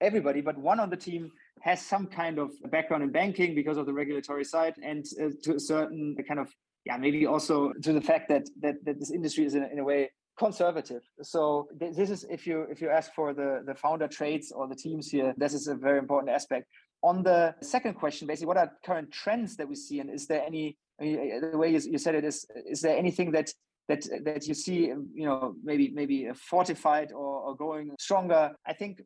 everybody, 0.02 0.42
but 0.42 0.58
one 0.58 0.80
on 0.80 0.90
the 0.90 0.98
team 0.98 1.32
has 1.62 1.82
some 1.86 2.06
kind 2.06 2.38
of 2.38 2.52
background 2.70 3.04
in 3.04 3.12
banking 3.12 3.56
because 3.56 3.78
of 3.78 3.86
the 3.86 3.94
regulatory 3.94 4.44
side 4.44 4.76
and 4.84 5.06
uh, 5.22 5.30
to 5.44 5.56
a 5.56 5.60
certain 5.60 6.16
kind 6.28 6.40
of 6.40 6.54
yeah 6.86 6.98
maybe 6.98 7.26
also 7.26 7.74
to 7.82 7.94
the 7.94 8.02
fact 8.02 8.30
that 8.30 8.48
that, 8.62 8.76
that 8.86 9.00
this 9.00 9.12
industry 9.12 9.46
is 9.46 9.56
in, 9.56 9.64
in 9.64 9.80
a 9.80 9.84
way 9.84 10.10
conservative. 10.38 11.02
So 11.22 11.68
th- 11.80 11.96
this 11.96 12.10
is 12.10 12.26
if 12.30 12.46
you 12.46 12.68
if 12.70 12.82
you 12.82 12.90
ask 12.90 13.14
for 13.14 13.34
the 13.34 13.64
the 13.66 13.76
founder 13.76 14.08
traits 14.08 14.52
or 14.52 14.68
the 14.68 14.76
teams 14.76 15.10
here 15.10 15.34
this 15.38 15.54
is 15.54 15.68
a 15.68 15.76
very 15.76 16.00
important 16.00 16.32
aspect. 16.32 16.68
On 17.04 17.24
the 17.24 17.56
second 17.62 17.96
question 17.96 18.28
basically 18.28 18.48
what 18.48 18.58
are 18.58 18.72
current 18.86 19.12
trends 19.12 19.56
that 19.58 19.68
we 19.68 19.76
see 19.76 20.00
and 20.00 20.10
is 20.10 20.28
there 20.28 20.44
any 20.46 20.78
I 21.00 21.04
mean, 21.04 21.52
the 21.52 21.58
way 21.58 21.70
you, 21.72 21.80
you 21.80 21.98
said 21.98 22.16
it 22.16 22.24
is 22.26 22.46
is 22.70 22.82
there 22.82 22.98
anything 22.98 23.32
that 23.32 23.52
that 23.88 24.06
that 24.24 24.48
you 24.48 24.54
see 24.54 24.88
you 25.14 25.26
know 25.26 25.56
maybe 25.64 25.92
maybe 25.94 26.30
fortified 26.36 27.12
or, 27.12 27.42
or 27.46 27.56
going 27.56 27.92
stronger? 28.00 28.52
I 28.66 28.74
think 28.74 29.02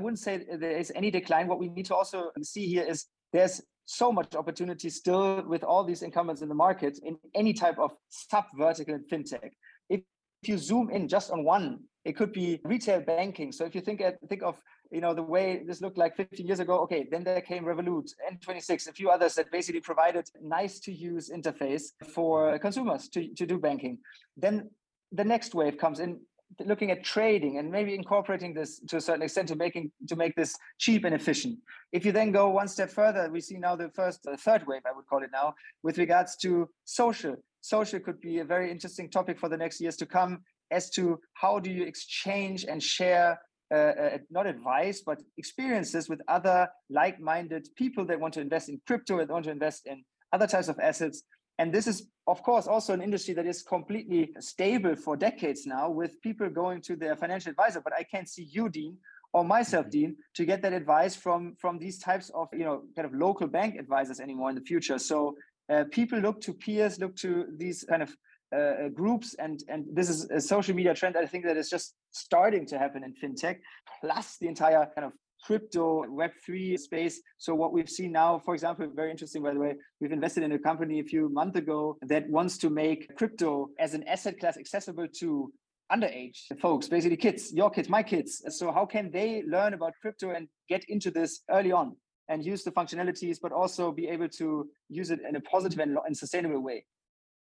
wouldn't 0.00 0.18
say 0.18 0.44
there 0.58 0.76
is 0.76 0.92
any 0.94 1.10
decline. 1.10 1.46
What 1.46 1.58
we 1.58 1.68
need 1.68 1.86
to 1.86 1.94
also 1.94 2.30
see 2.42 2.66
here 2.66 2.84
is 2.84 3.06
there's 3.32 3.62
so 3.86 4.12
much 4.12 4.34
opportunity 4.36 4.88
still 4.88 5.42
with 5.46 5.64
all 5.64 5.84
these 5.84 6.02
incumbents 6.02 6.42
in 6.42 6.48
the 6.48 6.54
market 6.54 6.98
in 7.02 7.16
any 7.34 7.52
type 7.52 7.78
of 7.78 7.92
sub 8.08 8.44
vertical 8.56 8.98
fintech. 9.10 9.50
If, 9.88 10.00
if 10.42 10.48
you 10.48 10.58
zoom 10.58 10.90
in 10.90 11.08
just 11.08 11.30
on 11.30 11.44
one, 11.44 11.80
it 12.04 12.16
could 12.16 12.32
be 12.32 12.60
retail 12.64 13.00
banking. 13.00 13.52
So 13.52 13.64
if 13.64 13.74
you 13.74 13.80
think 13.80 14.00
at, 14.00 14.16
think 14.28 14.42
of 14.42 14.60
you 14.90 15.00
know 15.00 15.14
the 15.14 15.22
way 15.22 15.62
this 15.66 15.80
looked 15.80 15.98
like 15.98 16.16
15 16.16 16.46
years 16.46 16.60
ago, 16.60 16.78
okay, 16.80 17.06
then 17.10 17.24
there 17.24 17.40
came 17.40 17.64
Revolut, 17.64 18.10
N26, 18.32 18.88
a 18.88 18.92
few 18.92 19.10
others 19.10 19.34
that 19.34 19.50
basically 19.50 19.80
provided 19.80 20.28
nice 20.40 20.80
to 20.80 20.92
use 20.92 21.30
interface 21.30 21.90
for 22.14 22.58
consumers 22.58 23.08
to, 23.10 23.28
to 23.34 23.46
do 23.46 23.58
banking. 23.58 23.98
Then 24.36 24.70
the 25.12 25.24
next 25.24 25.54
wave 25.54 25.76
comes 25.76 26.00
in 26.00 26.20
looking 26.58 26.90
at 26.90 27.04
trading 27.04 27.58
and 27.58 27.70
maybe 27.70 27.94
incorporating 27.94 28.52
this 28.52 28.80
to 28.88 28.96
a 28.96 29.00
certain 29.00 29.22
extent 29.22 29.48
to 29.48 29.56
making 29.56 29.90
to 30.08 30.16
make 30.16 30.34
this 30.36 30.56
cheap 30.78 31.04
and 31.04 31.14
efficient. 31.14 31.58
If 31.92 32.04
you 32.04 32.12
then 32.12 32.32
go 32.32 32.48
one 32.50 32.68
step 32.68 32.90
further, 32.90 33.30
we 33.30 33.40
see 33.40 33.58
now 33.58 33.76
the 33.76 33.90
first, 33.90 34.22
the 34.22 34.36
third 34.36 34.66
wave, 34.66 34.82
I 34.86 34.92
would 34.94 35.06
call 35.06 35.22
it 35.22 35.30
now, 35.32 35.54
with 35.82 35.98
regards 35.98 36.36
to 36.38 36.68
social. 36.84 37.36
Social 37.60 38.00
could 38.00 38.20
be 38.20 38.38
a 38.38 38.44
very 38.44 38.70
interesting 38.70 39.10
topic 39.10 39.38
for 39.38 39.48
the 39.48 39.56
next 39.56 39.80
years 39.80 39.96
to 39.96 40.06
come 40.06 40.40
as 40.70 40.90
to 40.90 41.20
how 41.34 41.58
do 41.58 41.70
you 41.70 41.84
exchange 41.84 42.64
and 42.64 42.82
share 42.82 43.38
uh, 43.72 43.92
uh, 44.02 44.18
not 44.30 44.48
advice 44.48 45.00
but 45.06 45.20
experiences 45.36 46.08
with 46.08 46.20
other 46.26 46.68
like-minded 46.88 47.68
people 47.76 48.04
that 48.04 48.18
want 48.18 48.34
to 48.34 48.40
invest 48.40 48.68
in 48.68 48.80
crypto 48.84 49.18
that 49.18 49.28
want 49.28 49.44
to 49.44 49.50
invest 49.50 49.86
in 49.86 50.02
other 50.32 50.46
types 50.46 50.66
of 50.66 50.76
assets 50.80 51.22
and 51.60 51.70
this 51.70 51.86
is, 51.86 52.08
of 52.26 52.42
course, 52.42 52.66
also 52.66 52.94
an 52.94 53.02
industry 53.02 53.34
that 53.34 53.44
is 53.44 53.62
completely 53.62 54.32
stable 54.40 54.96
for 54.96 55.14
decades 55.14 55.66
now 55.66 55.90
with 55.90 56.18
people 56.22 56.48
going 56.48 56.80
to 56.80 56.96
their 56.96 57.14
financial 57.14 57.50
advisor. 57.50 57.82
But 57.82 57.92
I 57.92 58.02
can't 58.02 58.26
see 58.26 58.44
you, 58.50 58.70
Dean, 58.70 58.96
or 59.34 59.44
myself, 59.44 59.84
mm-hmm. 59.84 59.90
Dean, 59.90 60.16
to 60.36 60.46
get 60.46 60.62
that 60.62 60.72
advice 60.72 61.14
from, 61.14 61.54
from 61.60 61.78
these 61.78 61.98
types 61.98 62.30
of, 62.30 62.48
you 62.54 62.64
know, 62.64 62.84
kind 62.96 63.04
of 63.04 63.12
local 63.12 63.46
bank 63.46 63.76
advisors 63.78 64.20
anymore 64.20 64.48
in 64.48 64.54
the 64.54 64.62
future. 64.62 64.98
So 64.98 65.36
uh, 65.70 65.84
people 65.90 66.18
look 66.18 66.40
to 66.40 66.54
peers, 66.54 66.98
look 66.98 67.14
to 67.16 67.44
these 67.58 67.84
kind 67.84 68.02
of 68.02 68.16
uh, 68.56 68.88
groups 68.94 69.36
and 69.38 69.62
and 69.68 69.84
this 69.92 70.08
is 70.08 70.28
a 70.30 70.40
social 70.40 70.74
media 70.74 70.92
trend 70.92 71.16
i 71.16 71.24
think 71.24 71.44
that 71.44 71.56
is 71.56 71.70
just 71.70 71.94
starting 72.10 72.66
to 72.66 72.76
happen 72.76 73.04
in 73.04 73.14
fintech 73.14 73.58
plus 74.00 74.38
the 74.40 74.48
entire 74.48 74.90
kind 74.92 75.04
of 75.04 75.12
crypto 75.44 76.04
web3 76.04 76.78
space. 76.78 77.20
So 77.38 77.54
what 77.54 77.72
we've 77.72 77.88
seen 77.88 78.12
now 78.12 78.38
for 78.38 78.54
example 78.54 78.88
very 78.94 79.10
interesting 79.10 79.42
by 79.42 79.54
the 79.54 79.60
way 79.60 79.74
we've 80.00 80.12
invested 80.12 80.42
in 80.42 80.52
a 80.52 80.58
company 80.58 81.00
a 81.00 81.04
few 81.04 81.28
months 81.28 81.58
ago 81.58 81.96
that 82.02 82.28
wants 82.28 82.58
to 82.58 82.70
make 82.70 83.16
crypto 83.16 83.70
as 83.78 83.94
an 83.94 84.02
asset 84.04 84.38
class 84.38 84.56
accessible 84.56 85.06
to 85.20 85.52
underage 85.92 86.38
folks 86.60 86.88
basically 86.88 87.16
kids 87.16 87.52
your 87.52 87.70
kids 87.70 87.88
my 87.88 88.02
kids. 88.02 88.42
So 88.48 88.70
how 88.72 88.86
can 88.86 89.10
they 89.10 89.42
learn 89.46 89.74
about 89.74 89.94
crypto 90.00 90.30
and 90.30 90.48
get 90.68 90.84
into 90.88 91.10
this 91.10 91.40
early 91.50 91.72
on 91.72 91.96
and 92.28 92.44
use 92.44 92.62
the 92.62 92.70
functionalities 92.70 93.38
but 93.42 93.52
also 93.52 93.90
be 93.90 94.08
able 94.08 94.28
to 94.28 94.68
use 94.88 95.10
it 95.10 95.20
in 95.28 95.36
a 95.36 95.40
positive 95.40 95.80
and, 95.80 95.98
and 96.06 96.16
sustainable 96.16 96.60
way 96.60 96.84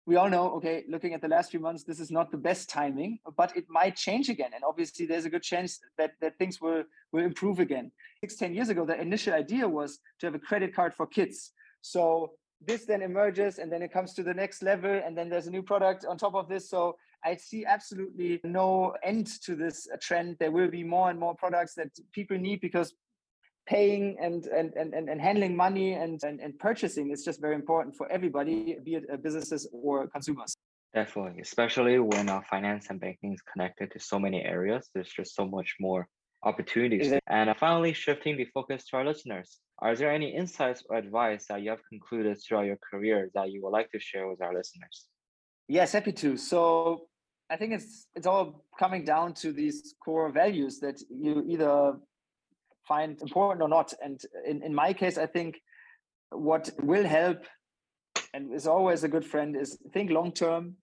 we 0.05 0.17
all 0.17 0.29
know, 0.29 0.51
okay, 0.57 0.85
looking 0.89 1.15
at 1.15 1.21
the 1.21 1.29
last 1.29 1.51
few 1.51 1.61
months, 1.61 1.85
this 1.85 2.01
is 2.01 2.11
not 2.11 2.31
the 2.31 2.37
best 2.37 2.69
timing, 2.69 3.19
but 3.37 3.57
it 3.57 3.67
might 3.69 3.95
change 3.95 4.29
again. 4.29 4.51
And 4.55 4.65
obviously, 4.65 5.07
there's 5.07 5.27
a 5.27 5.31
good 5.31 5.43
chance 5.43 5.79
that, 5.97 6.13
that 6.21 6.37
things 6.39 6.61
will, 6.61 6.83
will 7.13 7.25
improve 7.25 7.61
again. 7.61 7.93
Six, 8.21 8.37
ten 8.37 8.53
years 8.55 8.69
ago, 8.69 8.85
the 8.85 9.01
initial 9.01 9.33
idea 9.35 9.69
was 9.69 10.01
to 10.19 10.27
have 10.27 10.35
a 10.35 10.41
credit 10.41 10.75
card 10.75 10.93
for 10.93 11.07
kids. 11.07 11.53
So 11.83 12.33
this 12.67 12.85
then 12.85 13.03
emerges 13.03 13.59
and 13.59 13.71
then 13.73 13.83
it 13.83 13.93
comes 13.93 14.15
to 14.15 14.23
the 14.23 14.35
next 14.35 14.63
level 14.63 14.91
and 15.05 15.17
then 15.17 15.29
there's 15.29 15.47
a 15.47 15.51
new 15.51 15.63
product 15.63 16.05
on 16.05 16.17
top 16.17 16.35
of 16.35 16.49
this. 16.49 16.69
So 16.69 16.97
I 17.25 17.37
see 17.37 17.65
absolutely 17.65 18.41
no 18.45 18.95
end 19.05 19.29
to 19.43 19.55
this 19.55 19.89
trend. 20.01 20.37
There 20.39 20.51
will 20.51 20.69
be 20.69 20.85
more 20.85 21.11
and 21.11 21.19
more 21.19 21.35
products 21.35 21.75
that 21.75 21.91
people 22.13 22.39
need 22.39 22.61
because 22.61 22.95
paying 23.67 24.17
and 24.21 24.47
and 24.47 24.75
and, 24.75 24.95
and 24.95 25.21
handling 25.21 25.57
money 25.57 25.95
and, 25.95 26.21
and 26.25 26.41
and 26.41 26.59
purchasing 26.59 27.11
is 27.11 27.25
just 27.25 27.41
very 27.41 27.55
important 27.55 27.95
for 27.97 28.11
everybody 28.11 28.77
be 28.85 28.95
it 28.97 29.05
uh, 29.13 29.17
businesses 29.17 29.69
or 29.73 30.09
consumers. 30.09 30.55
Definitely 30.95 31.41
especially 31.41 31.99
when 31.99 32.29
uh, 32.29 32.41
finance 32.51 32.87
and 32.91 33.01
banking 33.01 33.33
is 33.33 33.43
connected 33.53 33.91
to 33.93 34.01
so 34.01 34.19
many 34.19 34.43
areas 34.43 34.91
there's 34.95 35.09
just 35.09 35.35
so 35.35 35.47
much 35.47 35.77
more 35.81 36.07
opportunities. 36.45 37.03
Exactly. 37.03 37.35
and 37.35 37.51
uh, 37.51 37.55
finally 37.55 37.93
shifting 37.93 38.37
the 38.37 38.47
focus 38.47 38.85
to 38.89 38.97
our 38.97 39.05
listeners. 39.05 39.59
Are 39.79 39.95
there 39.97 40.13
any 40.13 40.35
insights 40.35 40.85
or 40.89 40.97
advice 40.97 41.47
that 41.49 41.63
you 41.63 41.71
have 41.71 41.81
concluded 41.89 42.39
throughout 42.43 42.67
your 42.67 42.79
career 42.91 43.31
that 43.35 43.51
you 43.51 43.63
would 43.63 43.71
like 43.71 43.91
to 43.93 44.01
share 44.01 44.29
with 44.29 44.43
our 44.43 44.55
listeners? 44.55 45.07
Yes 45.69 45.93
happy 45.93 46.13
to. 46.13 46.37
So 46.37 47.07
I 47.51 47.57
think 47.57 47.73
it's 47.75 48.07
it's 48.17 48.27
all 48.27 48.65
coming 48.79 49.05
down 49.05 49.35
to 49.35 49.53
these 49.53 49.95
core 50.05 50.31
values 50.31 50.81
that 50.81 51.01
you 51.11 51.45
either 51.47 51.95
find 52.87 53.21
important 53.21 53.63
or 53.63 53.69
not. 53.69 53.93
And 54.03 54.21
in, 54.47 54.63
in 54.63 54.75
my 54.75 54.93
case, 54.93 55.19
I 55.19 55.27
think 55.27 55.61
what 56.31 56.71
will 56.83 57.05
help 57.05 57.45
and 58.35 58.53
is 58.53 58.67
always 58.67 59.05
a 59.05 59.09
good 59.09 59.25
friend 59.25 59.57
is 59.57 59.79
think 59.93 60.11
long 60.11 60.33
term, 60.33 60.77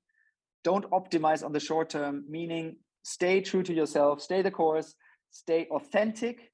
don't 0.64 0.90
optimize 0.92 1.44
on 1.44 1.52
the 1.52 1.60
short 1.60 1.90
term, 1.90 2.26
meaning 2.30 2.78
stay 3.04 3.42
true 3.42 3.64
to 3.64 3.74
yourself, 3.74 4.22
stay 4.22 4.42
the 4.42 4.52
course, 4.52 4.94
stay 5.32 5.68
authentic, 5.72 6.52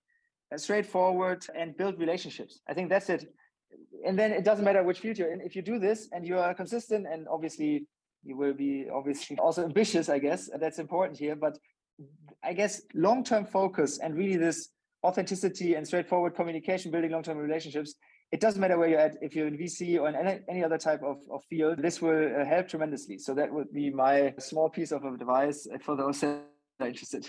uh, 0.53 0.58
straightforward, 0.58 1.45
and 1.58 1.75
build 1.75 1.99
relationships. 1.99 2.62
I 2.67 2.73
think 2.73 2.89
that's 2.89 3.10
it. 3.10 3.25
And 4.05 4.17
then 4.17 4.31
it 4.31 4.45
doesn't 4.45 4.63
matter 4.63 4.84
which 4.84 4.99
field 4.99 5.17
you're 5.17 5.34
in. 5.34 5.41
If 5.41 5.55
you 5.55 5.62
do 5.62 5.79
this 5.79 6.08
and 6.12 6.25
you 6.25 6.38
are 6.38 6.53
consistent, 6.53 7.08
and 7.12 7.27
obviously 7.27 7.88
you 8.23 8.38
will 8.38 8.53
be 8.53 8.88
obviously 8.93 9.38
also 9.41 9.63
ambitious, 9.63 10.08
I 10.10 10.19
guess 10.19 10.49
that's 10.60 10.79
important 10.79 11.19
here. 11.19 11.36
But 11.36 11.58
I 12.43 12.53
guess 12.53 12.81
long 12.93 13.23
term 13.23 13.45
focus 13.45 13.99
and 13.99 14.15
really 14.15 14.38
this 14.38 14.69
authenticity 15.05 15.75
and 15.75 15.85
straightforward 15.85 16.35
communication, 16.35 16.91
building 16.91 17.11
long-term 17.11 17.37
relationships. 17.37 17.95
It 18.31 18.39
doesn't 18.41 18.59
matter 18.59 18.77
where 18.77 18.89
you're 18.89 18.99
at, 18.99 19.15
if 19.21 19.35
you're 19.35 19.47
in 19.47 19.57
VC 19.57 19.99
or 19.99 20.09
in 20.09 20.15
any, 20.15 20.39
any 20.49 20.63
other 20.63 20.79
type 20.79 21.01
of, 21.03 21.17
of 21.31 21.43
field, 21.49 21.77
this 21.77 22.01
will 22.01 22.41
uh, 22.41 22.43
help 22.43 22.67
tremendously. 22.67 23.17
So 23.19 23.33
that 23.35 23.53
would 23.53 23.71
be 23.71 23.91
my 23.91 24.33
small 24.39 24.69
piece 24.69 24.91
of 24.91 25.05
advice 25.05 25.67
for 25.81 25.95
those 25.95 26.21
that 26.21 26.41
are 26.79 26.87
interested. 26.87 27.27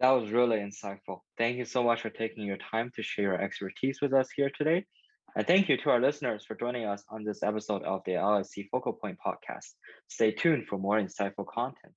That 0.00 0.10
was 0.10 0.30
really 0.30 0.58
insightful. 0.58 1.20
Thank 1.38 1.58
you 1.58 1.64
so 1.64 1.82
much 1.82 2.02
for 2.02 2.10
taking 2.10 2.44
your 2.44 2.58
time 2.70 2.90
to 2.96 3.02
share 3.02 3.24
your 3.24 3.40
expertise 3.40 3.98
with 4.00 4.12
us 4.12 4.28
here 4.34 4.50
today. 4.56 4.84
And 5.36 5.46
thank 5.46 5.68
you 5.68 5.76
to 5.78 5.90
our 5.90 6.00
listeners 6.00 6.44
for 6.46 6.54
joining 6.54 6.84
us 6.84 7.02
on 7.08 7.24
this 7.24 7.42
episode 7.42 7.82
of 7.84 8.02
the 8.04 8.12
LSE 8.12 8.68
Focal 8.70 8.92
Point 8.92 9.18
podcast. 9.24 9.66
Stay 10.08 10.30
tuned 10.30 10.66
for 10.68 10.78
more 10.78 11.00
insightful 11.00 11.46
content. 11.46 11.94